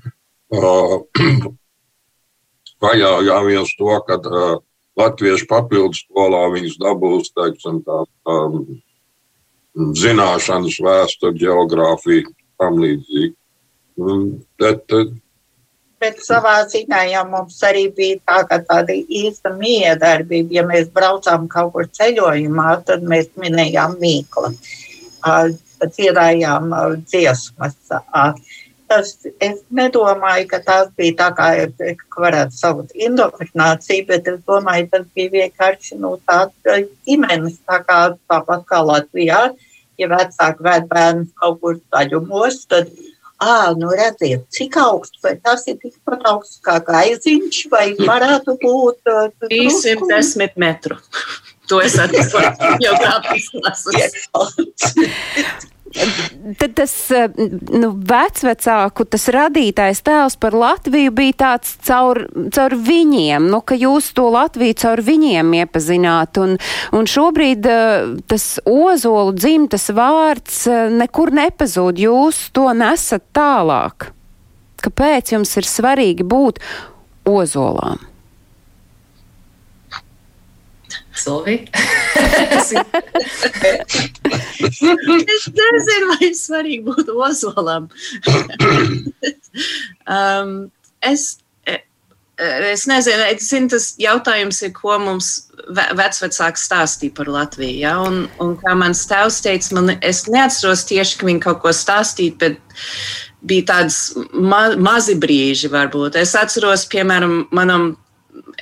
Paļaujāmies 2.86 3.76
to, 3.80 3.94
ka 4.06 4.22
uh, 4.22 4.58
latviešu 5.00 5.50
papildus 5.50 6.06
skolā 6.06 6.46
viņas 6.54 6.78
dabūs, 6.84 7.34
teiksim, 7.34 7.82
tā, 7.88 8.04
um, 8.30 8.66
zināšanas, 9.98 10.78
vēsturi, 10.86 11.40
geogrāfiju 11.48 12.36
tam 12.62 12.82
līdzīgi. 12.84 13.34
Bet 14.60 14.98
Bet 16.04 16.20
savā 16.22 16.56
ziņā 16.70 17.02
ja 17.10 17.22
mums 17.26 17.56
arī 17.66 17.86
bija 17.98 18.18
tā, 18.28 18.42
ka 18.50 18.60
tāda 18.68 18.94
īsta 18.94 19.54
miedarbība. 19.56 20.58
Ja 20.58 20.64
mēs 20.68 20.90
braucām 20.94 21.48
kaut 21.52 21.72
kur 21.74 21.88
ceļojumā, 21.98 22.68
tad 22.90 23.06
mēs 23.08 23.32
minējām 23.42 23.96
mīklu, 24.02 24.52
dziedājām 25.86 26.76
dziesmas. 27.08 27.78
Tas, 28.86 29.16
es 29.42 29.64
nedomāju, 29.74 30.46
ka 30.52 30.60
tas 30.68 30.92
bija 31.00 31.16
tā, 31.24 31.30
kā 31.40 31.48
varētu 32.22 32.54
saukt 32.60 32.92
indoktrinācija, 33.08 34.06
bet 34.12 34.28
es 34.30 34.44
domāju, 34.46 34.92
tas 34.92 35.08
bija 35.16 35.34
vienkārši 35.40 35.98
nu, 36.04 36.18
tāds 36.28 36.92
ģimenes, 37.08 37.64
tā 37.66 37.80
kā, 37.88 38.02
tāpat 38.30 38.68
kā 38.70 38.84
Latvijā. 38.86 39.42
Ja 40.02 40.10
vecāki 40.12 40.66
ved 40.66 40.88
bērnus 40.92 41.36
kaut 41.40 41.62
kur 41.62 41.78
taļumos, 41.94 42.64
tad 42.72 42.90
Ah, 43.38 43.74
nu 43.76 43.90
redziet, 43.92 44.46
cik 44.48 44.78
augsts, 44.80 45.20
vai 45.24 45.34
tas 45.44 45.66
ir 45.68 45.76
tikpat 45.82 46.22
augsts 46.30 46.62
kā 46.64 46.78
gaiziņš, 46.88 47.58
vai 47.68 47.90
varētu 48.00 48.56
būt 48.62 49.12
uh, 49.12 49.28
310 49.44 50.56
metru. 50.56 50.96
To 51.66 51.80
es 51.82 51.96
arī 51.98 52.22
jau 52.86 52.94
tādu 53.02 53.34
Tad 56.60 56.74
tas 56.76 56.94
nu, 57.72 57.90
vecvecāku, 58.10 59.06
tas 59.08 59.28
radītais 59.32 60.02
tēls 60.06 60.36
par 60.40 60.56
Latviju 60.58 61.14
bija 61.16 61.38
tāds 61.40 61.76
caur, 61.88 62.20
caur 62.54 62.76
viņiem, 62.76 63.48
nu, 63.52 63.62
ka 63.64 63.78
jūs 63.80 64.12
to 64.18 64.28
Latviju 64.34 64.76
caur 64.82 65.02
viņiem 65.06 65.54
iepazināt. 65.62 66.40
Un, 66.44 66.58
un 66.96 67.08
šobrīd 67.10 67.70
tas 68.28 68.48
ozolu 68.68 69.36
dzimtas 69.38 69.88
vārds 69.96 70.66
nekur 70.96 71.32
nepazūd. 71.36 72.02
Jūs 72.06 72.50
to 72.56 72.68
nesat 72.76 73.24
tālāk. 73.36 74.12
Kāpēc 74.84 75.32
jums 75.34 75.56
ir 75.58 75.70
svarīgi 75.70 76.28
būt 76.28 76.60
ozolām? 77.26 78.04
Silvija. 81.16 81.64
es 85.36 85.48
nezinu, 85.60 86.12
vai 86.14 86.30
svarīgi 86.36 86.84
būtu 86.86 87.18
ozolam. 87.28 87.90
um, 90.08 90.54
es, 91.06 91.26
es 91.68 92.86
nezinu, 92.90 93.28
es 93.32 93.50
zinu, 93.50 93.72
tas 93.74 93.92
jautājums 94.02 94.62
ir, 94.66 94.72
ko 94.78 94.98
mums 95.02 95.34
vecvecāki 95.76 96.62
stāstīja 96.62 97.16
par 97.18 97.32
Latviju. 97.32 97.78
Ja? 97.84 97.98
Un, 98.06 98.26
un 98.44 98.56
kā 98.62 98.76
mans 98.78 99.06
tēvs 99.10 99.42
teica, 99.46 99.76
man, 99.78 99.96
es 100.02 100.26
neatceros 100.32 100.86
tieši, 100.90 101.20
ka 101.20 101.30
viņi 101.30 101.46
kaut 101.46 101.62
ko 101.64 101.76
stāstīja, 101.76 102.38
bet 102.42 102.60
bija 103.46 103.68
tāds 103.74 104.00
ma 104.34 104.68
mazi 104.82 105.16
brīži, 105.22 105.70
varbūt. 105.74 106.18
Es 106.22 106.36
atceros, 106.38 106.88
piemēram, 106.92 107.46
manam 107.56 107.94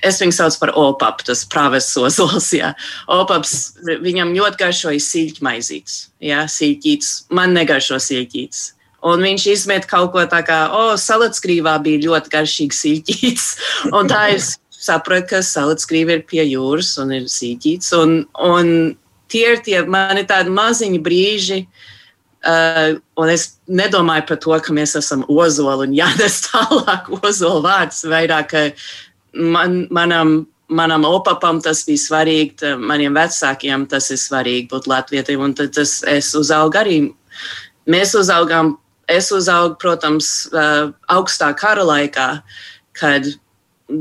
es 0.05 0.19
viņu 0.21 0.35
saucu 0.35 0.59
par 0.61 0.73
opapu, 0.79 1.25
tas 1.27 1.43
pravests 1.49 1.97
ozols. 1.99 2.51
Jā. 2.55 2.73
Opaps, 3.11 3.73
viņam 3.83 4.35
ļoti 4.35 4.61
garšoja 4.61 5.03
sīļķmaizītes, 5.03 5.99
jā, 6.23 6.45
sīļķītes. 6.49 7.13
Man 7.33 7.55
negaršo 7.57 7.99
sīļķītes. 8.03 8.63
Un 9.03 9.23
viņš 9.25 9.45
izmet 9.51 9.87
kaut 9.89 10.13
ko 10.13 10.23
tādu, 10.23 10.47
kā, 10.47 10.59
oh, 10.71 10.93
salātskrīvā 10.99 11.75
bija 11.83 12.05
ļoti 12.05 12.31
garšīgs 12.33 12.83
sīļķītes. 12.85 13.47
Un 13.97 14.11
tā 14.11 14.29
es 14.35 14.53
sapratu, 14.83 15.33
ka 15.33 15.41
salātskrīva 15.45 16.19
ir 16.19 16.27
pie 16.27 16.43
jūras 16.47 16.95
un 17.01 17.11
ir 17.15 17.27
sīļķītes. 17.31 17.91
Un, 17.99 18.21
un 18.43 18.71
tie 19.31 19.45
ir 19.55 19.63
tie 19.65 19.81
mani 19.87 20.25
tādi 20.29 20.53
maziņi 20.53 21.01
brīži. 21.03 21.65
Uh, 22.43 22.97
un 23.15 23.29
es 23.31 23.53
nedomāju 23.71 24.25
par 24.27 24.39
to, 24.43 24.55
ka 24.59 24.73
mēs 24.75 24.97
esam 24.99 25.21
ozoli 25.31 25.87
un 25.87 25.93
jānes 25.95 26.41
tālāk 26.49 27.07
ozola 27.21 27.61
vārds. 27.63 28.03
Vairāk, 28.11 28.55
man, 29.33 29.87
manam, 29.91 30.45
manam 30.69 31.05
opapam 31.07 31.61
tas 31.63 31.83
bija 31.87 32.01
svarīgi, 32.01 32.73
maniem 32.79 33.15
vecākiem 33.17 33.87
tas 33.89 34.09
ir 34.13 34.21
svarīgi 34.21 34.69
būt 34.71 34.89
latvietiem. 34.89 35.43
Un 35.43 35.55
tas, 35.57 35.99
es 36.07 36.33
uzaugu 36.37 36.79
arī, 36.81 36.97
mēs 37.89 38.15
uzaugām, 38.17 38.75
es 39.11 39.31
uzaugu, 39.35 39.77
protams, 39.81 40.33
augstā 41.11 41.53
kara 41.59 41.85
laikā, 41.87 42.27
kad 42.97 43.33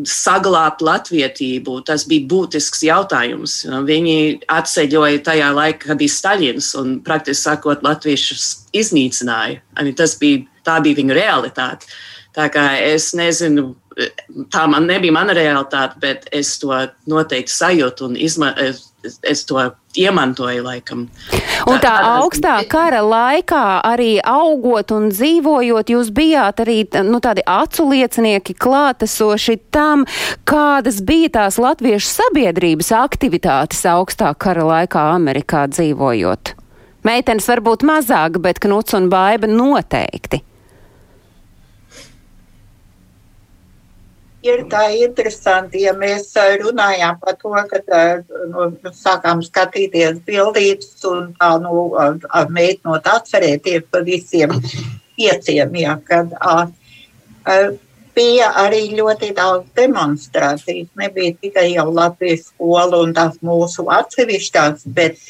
saglabāt 0.06 0.80
latvietību, 0.84 1.80
tas 1.84 2.04
bija 2.08 2.24
būtisks 2.30 2.84
jautājums. 2.86 3.56
Viņi 3.88 4.44
atceļoja 4.52 5.24
tajā 5.26 5.50
laikā, 5.56 5.90
kad 5.90 6.00
bija 6.00 6.14
Staļins 6.14 6.70
un 6.80 6.94
praktiski 7.04 7.42
sakot, 7.42 7.82
latviešus 7.84 8.46
iznīcināja. 8.78 9.60
Tas 9.98 10.16
bija, 10.20 10.46
tā 10.64 10.78
bija 10.84 11.00
viņu 11.02 11.18
realitāte. 11.18 11.90
Tā 12.32 12.46
kā 12.52 12.64
es 12.80 13.10
nezinu, 13.18 13.74
tā 14.52 14.64
man 14.70 14.86
nebija 14.88 15.14
mana 15.14 15.34
realitāte, 15.36 15.98
bet 16.02 16.26
es 16.32 16.54
to 16.62 16.72
noteikti 17.10 17.52
sajūtu 17.52 18.08
un 18.08 18.16
izma, 18.20 18.52
es, 18.60 18.92
es 19.26 19.44
to 19.48 19.60
iemantoju 19.98 20.62
laikam. 20.64 21.06
Un 21.68 21.78
tā, 21.78 21.82
tā 21.82 22.12
augstā 22.18 22.54
kara 22.70 23.02
laikā 23.04 23.64
arī 23.86 24.14
augot 24.24 24.94
un 24.94 25.10
dzīvojot, 25.12 25.92
jūs 25.94 26.12
bijāt 26.14 26.62
arī 26.64 26.78
nu, 27.06 27.20
tādi 27.24 27.44
acu 27.46 27.88
liecinieki 27.90 28.56
klātesoši 28.58 29.58
tam, 29.74 30.06
kādas 30.48 31.02
bija 31.04 31.34
tās 31.40 31.60
latviešu 31.62 32.08
sabiedrības 32.08 32.92
aktivitātes 33.02 33.84
augstā 33.90 34.32
kara 34.38 34.66
laikā 34.68 35.10
Amerikā 35.16 35.66
dzīvojot. 35.72 36.56
Meitenes 37.02 37.48
varbūt 37.50 37.82
mazāk, 37.82 38.38
bet 38.42 38.62
Knuts 38.62 38.94
un 38.94 39.10
Baiba 39.10 39.50
noteikti. 39.50 40.44
Ir 44.42 44.64
tā 44.70 44.86
interesanti, 44.98 45.84
ja 45.86 45.94
mēs 45.96 46.32
runājām 46.62 47.20
par 47.22 47.36
to, 47.40 47.52
ka 47.70 48.02
nu, 48.50 48.66
sākām 48.96 49.42
skatīties 49.44 50.20
bildītas 50.26 51.06
un 51.10 51.30
tā, 51.38 51.54
nu, 51.62 51.86
mēģinot 52.50 53.08
atcerēties 53.14 53.88
par 53.90 54.04
visiem 54.08 54.54
pieciem, 55.16 55.74
ja, 55.82 55.96
kad 56.06 56.34
a, 56.40 56.66
bija 58.12 58.50
arī 58.60 58.82
ļoti 58.98 59.32
daudz 59.36 59.70
demonstrācijas. 59.78 60.90
Nebija 61.00 61.36
tikai 61.40 61.68
jau 61.72 61.86
Latvijas 61.94 62.48
skola 62.50 63.00
un 63.06 63.14
tās 63.16 63.38
mūsu 63.44 63.86
atsevišķās, 63.92 64.86
bet 64.96 65.20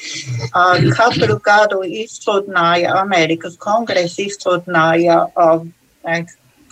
a, 0.51 0.79
katru 0.97 1.39
gadu 1.45 1.83
izsludināja 1.87 2.97
Amerikas 3.03 3.59
kongresa, 3.61 4.25
izsludināja 4.27 5.23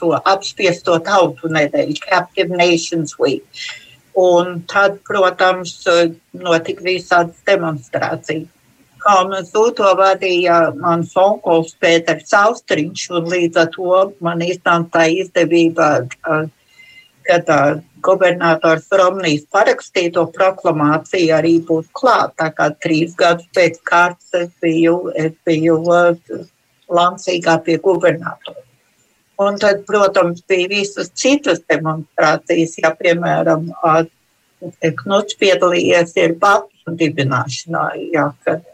to 0.01 0.15
apspiesto 0.19 0.99
tautu 1.07 1.51
nedēļu, 1.53 1.99
Captive 2.09 2.57
Nations 2.57 3.19
Week. 3.21 3.45
Un 4.19 4.65
tad, 4.69 4.99
protams, 5.07 5.77
notika 6.35 6.83
visādas 6.85 7.39
demonstrācijas. 7.47 8.49
Mums 9.01 9.53
to 9.55 9.91
vadīja 9.97 10.75
mans 10.77 11.15
onkulis 11.17 11.73
Pēters 11.81 12.35
Austriņš, 12.37 13.07
un 13.17 13.31
līdz 13.33 13.61
ar 13.63 13.71
to 13.73 14.01
man 14.21 14.43
iznāca 14.45 14.91
tā 14.99 15.07
izdevība, 15.23 15.87
kad 17.25 17.49
gubernators 18.05 18.89
Romnijas 19.01 19.47
parakstīja 19.53 20.15
to 20.19 20.27
proklamāciju 20.37 21.35
arī 21.37 21.55
būt 21.65 21.89
klāt. 21.97 22.35
Tā 22.41 22.51
kā 22.57 22.71
trīs 22.85 23.15
gadus 23.17 23.49
pēc 23.57 23.81
kārtas 23.89 24.37
es 24.43 24.51
biju, 24.61 25.13
es 25.17 25.33
biju 25.47 25.81
Lansīgā 26.91 27.57
pie 27.65 27.79
gubernatora. 27.79 28.67
Un 29.41 29.57
tad, 29.59 29.85
protams, 29.89 30.43
bija 30.49 30.69
visas 30.69 31.09
citas 31.17 31.63
demonstrācijas, 31.71 32.77
ja, 32.83 32.91
piemēram, 32.97 33.71
Knuts 35.01 35.39
piedalījies 35.41 36.13
ir 36.21 36.35
Baptistu 36.43 36.93
dibināšanā, 37.01 37.85
ja, 38.13 38.27
kad 38.45 38.67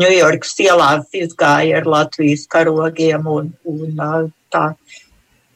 Ņujorkas 0.00 0.54
mm. 0.54 0.64
ielās 0.64 1.18
izgāja 1.20 1.82
ar 1.82 1.90
Latvijas 1.94 2.46
karogiem 2.48 3.28
un, 3.28 3.52
un 3.68 4.00
tā. 4.54 4.64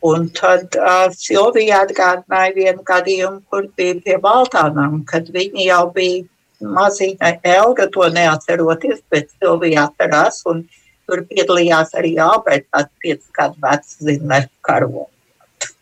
Un 0.05 0.29
tad 0.37 0.77
uh, 0.77 1.07
Silvija 1.17 1.81
atgādināja 1.87 2.53
vienu 2.59 2.85
gadījumu, 2.87 3.41
kur 3.49 3.71
bija 3.81 3.97
pie 4.05 4.19
Baltānām, 4.21 5.01
kad 5.09 5.33
viņi 5.33 5.71
jau 5.71 5.87
bija 5.97 6.69
mazīga 6.77 7.39
Elga, 7.57 7.89
to 7.95 8.05
neatceroties, 8.13 9.01
bet 9.11 9.33
Silvija 9.39 9.89
atcerās. 9.89 10.45
Un, 10.53 10.61
uh, 10.61 10.86
Tur 11.07 11.23
piedalījās 11.31 11.95
arī 11.99 12.17
Alberts, 12.23 12.69
tāds 12.75 12.93
piecus 13.03 13.31
gadu 13.37 13.63
vecs 13.63 13.97
zinātnē 14.03 14.51
karogs. 14.67 15.13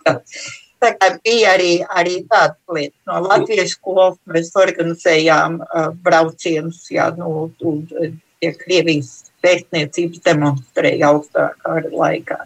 Tā 0.84 0.90
kā 1.00 1.08
bija 1.24 1.54
arī, 1.56 1.70
arī 1.96 2.18
tādas 2.28 2.58
lietas. 2.76 2.98
No 3.08 3.22
Latvijas 3.24 3.72
skolas 3.72 4.18
mēs 4.28 4.50
organizējām 4.60 5.62
uh, 5.64 5.86
braucienus, 6.04 6.82
jā, 6.92 7.06
nu, 7.16 7.48
tie 7.56 8.50
Krievijas 8.60 9.30
pētniecības 9.44 10.20
demonstrēja 10.28 11.08
augstākā 11.14 11.78
laikā. 11.88 12.42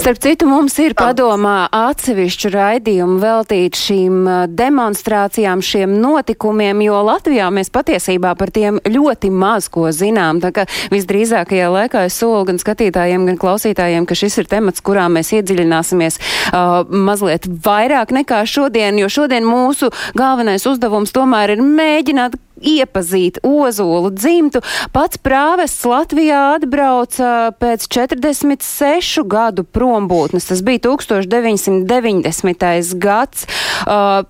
Starp 0.00 0.18
citu, 0.22 0.46
mums 0.48 0.76
ir 0.82 0.94
padomā 0.98 1.68
atsevišķu 1.74 2.50
raidījumu 2.54 3.18
veltīt 3.22 3.78
šīm 3.78 4.28
demonstrācijām, 4.56 5.62
šiem 5.64 5.96
notikumiem, 6.00 6.82
jo 6.86 7.00
Latvijā 7.06 7.50
mēs 7.54 7.72
patiesībā 7.74 8.32
par 8.38 8.52
tiem 8.54 8.80
ļoti 8.84 9.30
maz 9.34 9.68
ko 9.72 9.88
zinām. 9.94 10.40
Tā 10.42 10.52
kā 10.56 10.66
visdrīzākajā 10.92 11.70
laikā 11.74 12.04
es 12.08 12.18
solu 12.20 12.46
gan 12.50 12.60
skatītājiem, 12.62 13.26
gan 13.28 13.40
klausītājiem, 13.40 14.08
ka 14.08 14.18
šis 14.18 14.40
ir 14.42 14.50
temats, 14.50 14.84
kurā 14.84 15.08
mēs 15.12 15.32
iedziļināsimies 15.38 16.20
uh, 16.20 16.80
mazliet 16.88 17.48
vairāk 17.64 18.14
nekā 18.16 18.42
šodien, 18.48 18.98
jo 19.00 19.10
šodien 19.12 19.46
mūsu 19.46 19.92
galvenais 20.18 20.66
uzdevums 20.68 21.14
tomēr 21.16 21.56
ir 21.56 21.64
mēģināt 21.64 22.38
iepazīt 22.60 23.38
Ozolu 23.46 24.10
dzimtu. 24.14 24.60
Pats 24.94 25.18
prāvests 25.22 25.86
Latvijā 25.88 26.56
atbrauca 26.56 27.52
pēc 27.60 27.86
46 27.90 29.24
gadu 29.30 29.64
prombūtnes. 29.64 30.48
Tas 30.50 30.62
bija 30.66 30.80
1990. 30.90 32.96
gads. 33.00 33.46
Uh, 33.86 34.22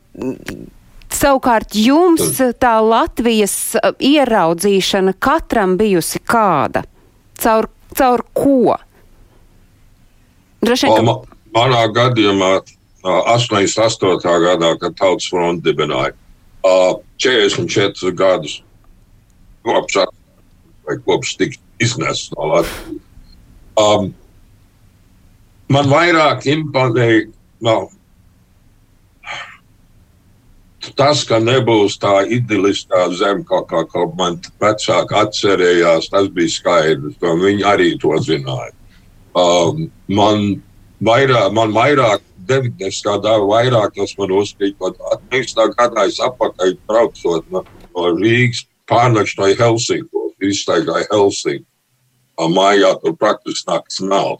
Savukārt 1.10 1.74
jums 1.74 2.38
tā 2.62 2.76
Latvijas 2.86 3.74
ieraudzīšana 3.98 5.10
katram 5.18 5.74
bijusi 5.80 6.22
kāda? 6.22 6.84
Caur, 7.42 7.66
caur 7.98 8.22
ko? 8.30 8.78
Droši 10.62 10.86
vien, 10.86 11.10
ka... 11.10 11.18
Manā 11.50 11.82
gadījumā 11.90 12.62
88. 13.02 14.22
gadā, 14.44 14.76
kad 14.78 14.94
tautas 14.98 15.30
fronti 15.32 15.64
dibināja, 15.66 16.12
44 16.62 18.12
gadus 18.16 18.60
kopš, 19.64 20.02
vai 20.86 20.96
kopš 21.04 21.36
tika 21.40 21.60
iznests 21.80 22.32
no 22.36 22.50
Latvijas. 22.54 23.00
Um, 23.80 24.10
man 25.72 25.88
vairāk 25.88 26.44
imponēja 26.50 27.28
no, 27.64 27.76
tas, 30.96 31.22
ka 31.28 31.38
nebūs 31.40 31.98
tā 32.00 32.24
idiliskā 32.28 33.06
zeme, 33.16 33.44
kā, 33.48 33.62
kā, 33.68 33.84
kā 33.88 34.06
man 34.18 34.40
vecāki 34.62 35.16
atcerējās. 35.22 36.10
Tas 36.12 36.28
bija 36.34 36.54
skaidrs, 36.56 37.16
ka 37.20 37.36
viņi 37.40 37.66
arī 37.68 37.92
to 38.00 38.16
zināja. 38.24 38.72
Um, 39.38 39.86
man 40.10 40.60
vairāk, 41.04 41.52
man 41.56 41.72
vairāk 41.74 42.22
90. 42.50 43.04
gadā 43.06 43.36
vairāk 43.46 43.94
tas 43.96 44.14
man 44.18 44.32
uzkrīt, 44.40 44.76
ka 44.80 44.92
90. 45.30 45.74
gadā 45.78 46.06
es 46.08 46.20
apakaļ 46.24 46.76
braucot 46.88 47.46
no, 47.54 47.64
no 47.94 48.12
Rīgas 48.16 48.64
pārnakšņoju 48.90 49.58
Helsinkos, 49.60 50.32
izstaigāju 50.42 51.08
Helsinku. 51.12 51.66
Mājā 52.40 52.94
tur 53.02 53.12
praktiski 53.20 53.68
nakts 53.68 54.00
nav. 54.00 54.38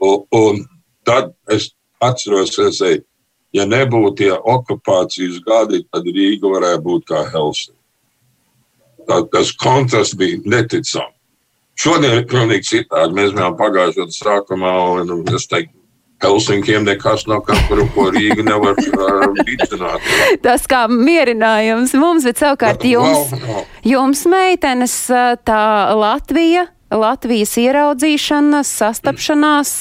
Un, 0.00 0.22
un 0.32 0.62
tad 1.04 1.34
es 1.52 1.70
atceros, 2.00 2.54
es 2.58 2.80
teicu, 2.80 3.04
ja 3.52 3.66
nebūtu 3.68 4.14
tie 4.22 4.32
okupācijas 4.32 5.42
gadi, 5.44 5.82
tad 5.92 6.08
Rīga 6.08 6.54
varētu 6.54 6.84
būt 6.86 7.06
kā 7.10 7.26
Helsinki. 7.28 7.76
Tas 9.08 9.52
kontrasts 9.56 10.16
bija 10.18 10.40
neticams. 10.44 11.14
Šodien 11.78 12.16
ir 12.18 12.24
pilnīgi 12.26 12.66
citādi. 12.66 13.14
Mēs 13.14 13.34
bijām 13.36 13.54
pagājušajā 13.58 14.02
gadā 14.02 14.16
sākumā, 14.16 14.72
un 14.98 15.20
es 15.30 15.46
teiktu, 15.46 15.77
Helsinkiem 16.22 16.82
nekas 16.84 17.26
nav, 17.30 17.44
kuru, 17.46 17.84
ko 17.94 18.08
Rīga 18.10 18.42
nevar 18.42 18.74
vicināt. 19.46 20.02
Uh, 20.02 20.34
Tas 20.42 20.66
kā 20.70 20.84
mierinājums 20.90 21.94
mums, 21.98 22.26
bet 22.26 22.42
savukārt 22.42 22.82
jums, 22.88 23.34
jums 23.86 24.24
meitenes, 24.30 24.96
tā 25.46 25.62
Latvija, 25.94 26.66
Latvijas 26.90 27.54
ieraudzīšana, 27.60 28.64
sastapšanās 28.66 29.74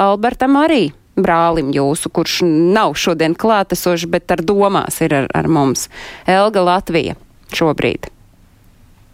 Albertam 0.00 0.56
arī 0.58 0.88
brālim 1.20 1.72
jūsu, 1.74 2.10
kurš 2.14 2.40
nav 2.46 2.94
šodien 2.98 3.34
klātesošs, 3.38 4.08
bet 4.10 4.30
ar 4.32 4.42
domās 4.46 5.00
ir 5.04 5.14
ar, 5.14 5.28
ar 5.34 5.50
mums. 5.50 5.88
Elga 6.26 6.64
Latvija 6.64 7.18
šobrīd. 7.54 8.10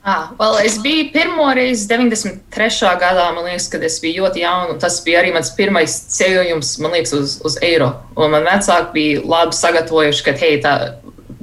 Ah, 0.09 0.31
well, 0.39 0.55
es 0.63 0.79
biju 0.79 1.09
pirmo 1.11 1.49
reizi 1.51 1.89
93. 1.91 2.93
gadā, 3.01 3.25
man 3.35 3.49
liekas, 3.49 3.65
kad 3.73 3.83
es 3.83 3.97
biju 3.99 4.23
ļoti 4.23 4.45
jauna. 4.45 4.77
Tas 4.79 5.01
bija 5.03 5.19
arī 5.19 5.33
mans 5.35 5.49
pirmais 5.57 5.97
ceļojums, 6.15 6.71
man 6.85 6.95
liekas, 6.95 7.15
uz, 7.17 7.33
uz 7.43 7.57
eiro. 7.67 7.89
Un 8.15 8.31
man 8.31 8.47
vecāki 8.47 8.95
bija 8.95 9.25
labi 9.27 9.59
sagatavojuši, 9.59 10.23
ka 10.29 10.37
hei, 10.39 10.61
tā, 10.63 10.77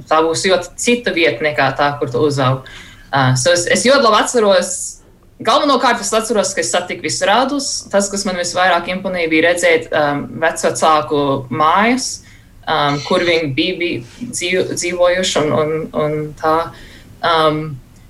tā 0.08 0.22
būs 0.24 0.46
ļoti 0.48 0.72
cita 0.80 1.12
vieta 1.12 1.44
nekā 1.44 1.68
tā, 1.76 1.90
kur 2.00 2.08
tu 2.08 2.24
uzaugi. 2.24 2.80
Uh, 3.10 3.36
so 3.36 3.52
es, 3.52 3.66
es 3.68 3.84
ļoti 3.84 4.00
labi 4.06 4.20
atceros. 4.22 4.72
Galvenokārt 5.44 6.00
es 6.00 6.14
atceros, 6.16 6.56
ka 6.56 6.64
es 6.64 6.72
satiku 6.72 7.04
visus 7.04 7.28
rādus. 7.28 7.70
Tas, 7.92 8.08
kas 8.08 8.24
man 8.24 8.40
visvairāk 8.40 8.88
imponēja, 8.96 9.32
bija 9.34 9.48
redzēt 9.50 9.92
um, 9.92 10.24
vecāku 10.40 11.22
mājas, 11.52 12.10
um, 12.64 12.96
kur 13.04 13.28
viņi 13.28 13.54
bija, 13.60 13.78
bija 13.84 14.28
dzīv, 14.32 14.72
dzīvojuši 14.72 15.40
un, 15.44 15.56
un, 15.60 15.88
un 15.92 16.20
tā. 16.40 16.58
Um, 17.20 17.66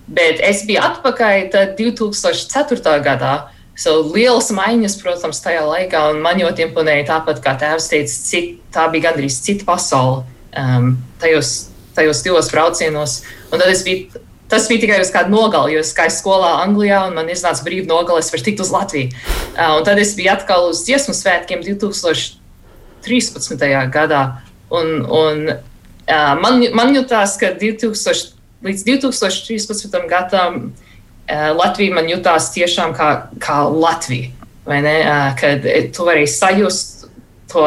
Bet 0.06 0.40
es 0.44 0.66
biju 0.68 0.82
atpakaļ 0.84 1.48
2004. 1.78 3.00
gadā. 3.04 3.34
So, 3.74 4.04
lielas 4.14 4.52
maiņas, 4.54 5.00
protams, 5.00 5.40
tajā 5.42 5.64
laikā, 5.66 5.98
un 6.12 6.20
man 6.22 6.38
ļoti 6.38 6.62
imponēja 6.68 7.08
tāpat, 7.08 7.40
kā 7.42 7.56
tēvs 7.58 7.88
teica, 7.90 8.12
cit, 8.12 8.60
tā 8.70 8.84
bija 8.92 9.08
gandrīz 9.08 9.40
cita 9.42 9.64
pasaule 9.66 10.22
um, 10.54 10.94
tajos, 11.18 11.74
tajos 11.96 12.22
divos 12.22 12.50
braucienos. 12.52 13.22
Un 13.50 13.58
tad 13.58 13.70
es 13.72 13.82
biju, 13.82 14.06
tas 14.52 14.68
bija 14.70 14.80
tikai 14.84 15.00
uz 15.02 15.10
kādu 15.10 15.34
nogali, 15.34 15.74
jo 15.74 15.80
es 15.82 15.90
gāju 15.96 16.14
skolā 16.14 16.62
Anglijā, 16.62 17.00
un 17.08 17.14
man 17.18 17.26
iznāca 17.32 17.66
brīva 17.66 17.86
nogale, 17.90 18.22
es 18.22 18.30
varu 18.30 18.46
tikt 18.46 18.62
uz 18.62 18.70
Latviju. 18.70 19.10
Uh, 19.56 19.80
un 19.80 19.84
tad 19.88 19.98
es 19.98 20.14
biju 20.14 20.30
atkal 20.36 20.70
uz 20.70 20.84
dziesmu 20.86 21.14
svētkiem 21.18 21.66
2013. 21.66 23.58
gadā. 23.90 24.22
Un, 24.70 25.02
un, 25.02 25.50
uh, 25.50 26.34
man, 26.38 26.62
man 26.78 26.94
jutās, 26.94 27.34
ka 27.42 27.58
2000 27.58 28.33
līdz 28.64 28.86
2013. 28.88 29.98
gadam 30.08 30.60
uh, 30.64 31.50
Latvija 31.56 31.94
man 31.94 32.08
jutās 32.08 32.50
tiešām 32.54 32.94
kā, 32.96 33.10
kā 33.42 33.60
Latvija. 33.68 34.32
Uh, 34.64 35.34
kad 35.36 35.66
tu 35.92 36.06
vari 36.06 36.24
sajust 36.30 37.04
to, 37.52 37.64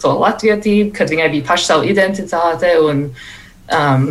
to 0.00 0.12
latvietību, 0.20 0.92
kad 0.96 1.10
viņai 1.10 1.28
bija 1.34 1.46
paša 1.48 1.72
savu 1.72 1.88
identitāte. 1.90 2.70
Un, 2.86 3.08
um, 3.74 4.06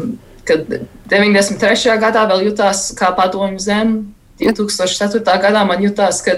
kad 0.45 0.67
93. 1.09 1.95
gadā 2.01 2.25
vēl 2.29 2.49
jutās 2.49 2.89
kā 2.97 3.11
padomju 3.15 3.61
zem, 3.63 3.95
2004. 4.41 5.23
gadā 5.41 5.63
man 5.67 5.81
jutās, 5.83 6.21
ka 6.25 6.37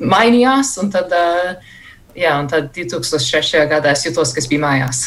mainījās. 0.00 0.76
Un 0.82 0.92
tad, 0.94 1.12
uh, 1.12 1.75
Jā, 2.16 2.32
un 2.40 2.46
tad 2.48 2.70
2006. 2.72 3.58
gadā 3.68 3.92
es 3.92 4.06
jutos, 4.06 4.32
ka 4.32 4.40
es 4.40 4.48
biju 4.48 4.62
mājās. 4.62 5.02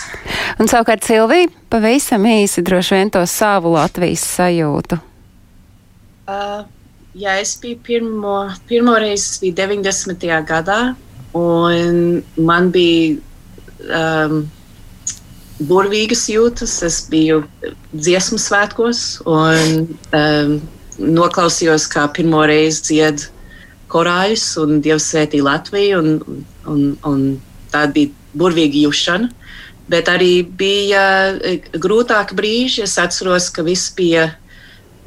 Un 0.62 0.70
savukārt 0.70 1.08
Silvija 1.08 1.50
pavisam 1.74 2.28
īsi 2.30 2.62
droši 2.66 3.00
vien 3.00 3.10
to 3.14 3.24
savu 3.26 3.72
Latvijas 3.74 4.28
sajūtu. 4.30 5.00
Uh, 6.30 6.62
jā, 7.18 7.40
es 7.42 7.56
biju 7.62 7.80
pirmo, 7.88 8.36
pirmo 8.70 8.94
reizi, 9.02 9.40
biju 9.42 9.58
90. 9.58 10.28
gadā, 10.52 10.78
un 11.34 12.22
man 12.38 12.70
bija 12.76 13.18
um, 13.90 14.44
burvīgas 15.66 16.28
jūtas. 16.30 16.78
Es 16.86 17.02
biju 17.10 17.42
dziesmu 17.96 18.38
svētkos 18.38 19.04
un 19.26 19.90
um, 20.14 20.56
noklausījos, 21.00 21.90
kā 21.90 22.06
pirmo 22.14 22.46
reizi 22.46 22.86
dziedā 22.92 23.34
korāļus 23.92 24.46
un 24.64 24.80
Dievs 24.86 25.10
svētī 25.12 25.42
Latviju. 25.46 26.00
Un, 26.00 26.46
un, 26.70 26.84
un 27.10 27.24
tā 27.74 27.86
bija 27.94 28.14
burvīga 28.38 28.86
jušana. 28.86 29.32
Bet 29.90 30.10
arī 30.12 30.44
bija 30.44 31.04
eh, 31.34 31.66
grūtāki 31.74 32.38
brīži. 32.38 32.84
Es 32.86 32.98
atceros, 33.02 33.50
ka 33.54 33.66
viss 33.66 33.90
bija, 33.98 34.30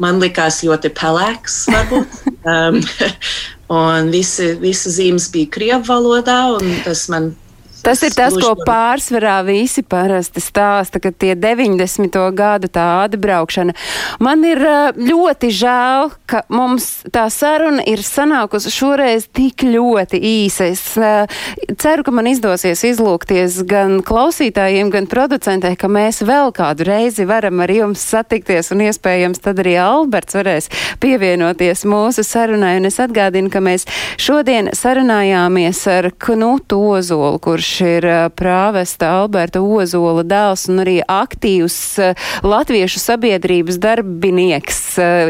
man 0.02 0.18
likās, 0.22 0.62
ļoti 0.66 0.90
pelēks. 0.98 1.60
um, 2.52 2.80
un 3.82 4.10
visi, 4.12 4.52
visi 4.62 4.92
zīmes 4.98 5.30
bija 5.34 5.52
krievu 5.54 5.86
valodā, 5.92 6.40
un 6.58 6.82
tas 6.86 7.06
man 7.12 7.32
Tas 7.82 8.02
ir 8.06 8.14
tas, 8.14 8.34
ko 8.38 8.52
pārsvarā 8.62 9.40
visi 9.42 9.82
parasti 9.82 10.38
stāsta, 10.42 11.00
ka 11.02 11.10
tie 11.10 11.34
90. 11.34 12.14
gadu 12.38 12.68
tā 12.70 12.84
atbraukšana. 13.08 13.74
Man 14.22 14.44
ir 14.46 14.62
ļoti 15.02 15.50
žēl, 15.58 16.12
ka 16.30 16.44
mums 16.52 16.86
tā 17.10 17.24
saruna 17.34 17.82
ir 17.90 18.04
sanākusi 18.06 18.70
šoreiz 18.70 19.26
tik 19.34 19.64
ļoti 19.66 20.20
īsa. 20.22 20.68
Es 20.70 20.84
ceru, 21.82 22.06
ka 22.06 22.14
man 22.14 22.30
izdosies 22.30 22.84
izlūkties 22.86 23.58
gan 23.66 23.98
klausītājiem, 24.06 24.92
gan 24.94 25.10
producentē, 25.10 25.74
ka 25.74 25.90
mēs 25.90 26.22
vēl 26.26 26.54
kādu 26.54 26.86
reizi 26.86 27.26
varam 27.26 27.64
ar 27.66 27.74
jums 27.74 28.06
satikties 28.12 28.70
un 28.70 28.86
iespējams 28.86 29.42
tad 29.42 29.58
arī 29.64 29.74
Alberts 29.82 30.38
varēs 30.38 30.70
pievienoties 31.02 31.82
mūsu 31.90 32.22
sarunai. 32.26 32.76
Un 32.78 32.86
es 32.92 33.02
atgādinu, 33.02 33.50
ka 33.50 33.58
mēs 33.64 33.88
šodien 34.22 34.70
sarunājāmies 34.76 35.82
ar 35.90 36.12
Knutu 36.22 36.78
Ozolu, 36.94 37.42
kurš 37.42 37.71
ir 37.80 38.06
prāvesta 38.36 39.08
Alberta 39.22 39.62
Ozola 39.64 40.24
dēls 40.26 40.66
un 40.68 40.82
arī 40.84 40.98
aktīvs 41.06 41.76
latviešu 42.44 43.00
sabiedrības 43.00 43.78
darbinieks. 43.82 44.80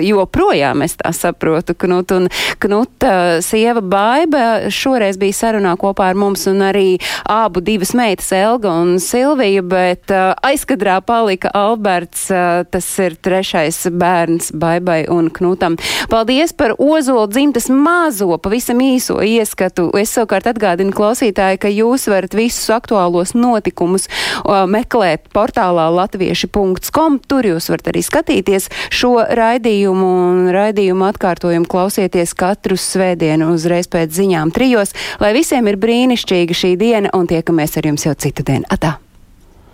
Joprojām 0.02 0.82
es 0.82 0.96
tā 0.98 1.12
saprotu, 1.14 1.76
Knut, 1.78 2.12
un 2.16 2.28
Knuta 2.62 3.40
sieva 3.44 3.80
Baiba 3.84 4.70
šoreiz 4.72 5.18
bija 5.20 5.36
sarunā 5.36 5.76
kopā 5.80 6.10
ar 6.10 6.18
mums 6.18 6.46
un 6.50 6.64
arī 6.66 6.96
abu 7.28 7.62
divas 7.64 7.94
meitas 7.94 8.32
Elga 8.34 8.72
un 8.82 8.96
Silvija, 9.02 9.62
bet 9.62 10.10
aizkadrā 10.12 10.98
palika 11.04 11.52
Alberts, 11.54 12.26
tas 12.72 12.90
ir 13.04 13.16
trešais 13.20 13.84
bērns 13.92 14.52
Baibai 14.56 15.04
un 15.12 15.30
Knutam. 15.30 15.76
Paldies 16.10 16.52
par 16.56 16.74
Ozola 16.78 17.28
dzimtas 17.30 17.68
mazo, 17.70 18.36
pavisam 18.42 18.80
īso 18.82 19.20
ieskatu. 19.22 19.90
Es 19.98 20.14
savukārt 20.16 20.48
atgādinu 20.50 20.94
klausītāji, 20.96 21.60
ka 21.62 21.70
jūs 21.72 22.08
varat 22.10 22.31
visus 22.36 22.70
aktuālos 22.72 23.34
notikumus 23.36 24.08
uh, 24.08 24.64
meklēt 24.70 25.28
portālā 25.34 25.88
latvieši.com. 25.98 27.20
Tur 27.28 27.50
jūs 27.52 27.70
varat 27.72 27.92
arī 27.92 28.04
skatīties 28.06 28.68
šo 28.92 29.14
raidījumu 29.38 30.10
un 30.22 30.42
raidījumu 30.54 31.08
atkārtojumu 31.10 31.68
klausieties 31.70 32.34
katru 32.38 32.78
svētdienu 32.80 33.52
uzreiz 33.54 33.90
pēc 33.92 34.12
ziņām 34.22 34.54
trijos, 34.54 34.96
lai 35.22 35.34
visiem 35.36 35.70
ir 35.70 35.80
brīnišķīga 35.82 36.60
šī 36.64 36.76
diena 36.80 37.14
un 37.16 37.30
tiekamies 37.30 37.78
ar 37.78 37.92
jums 37.92 38.08
jau 38.08 38.18
citu 38.18 38.46
dienu. 38.46 38.68
Atā! 38.72 39.01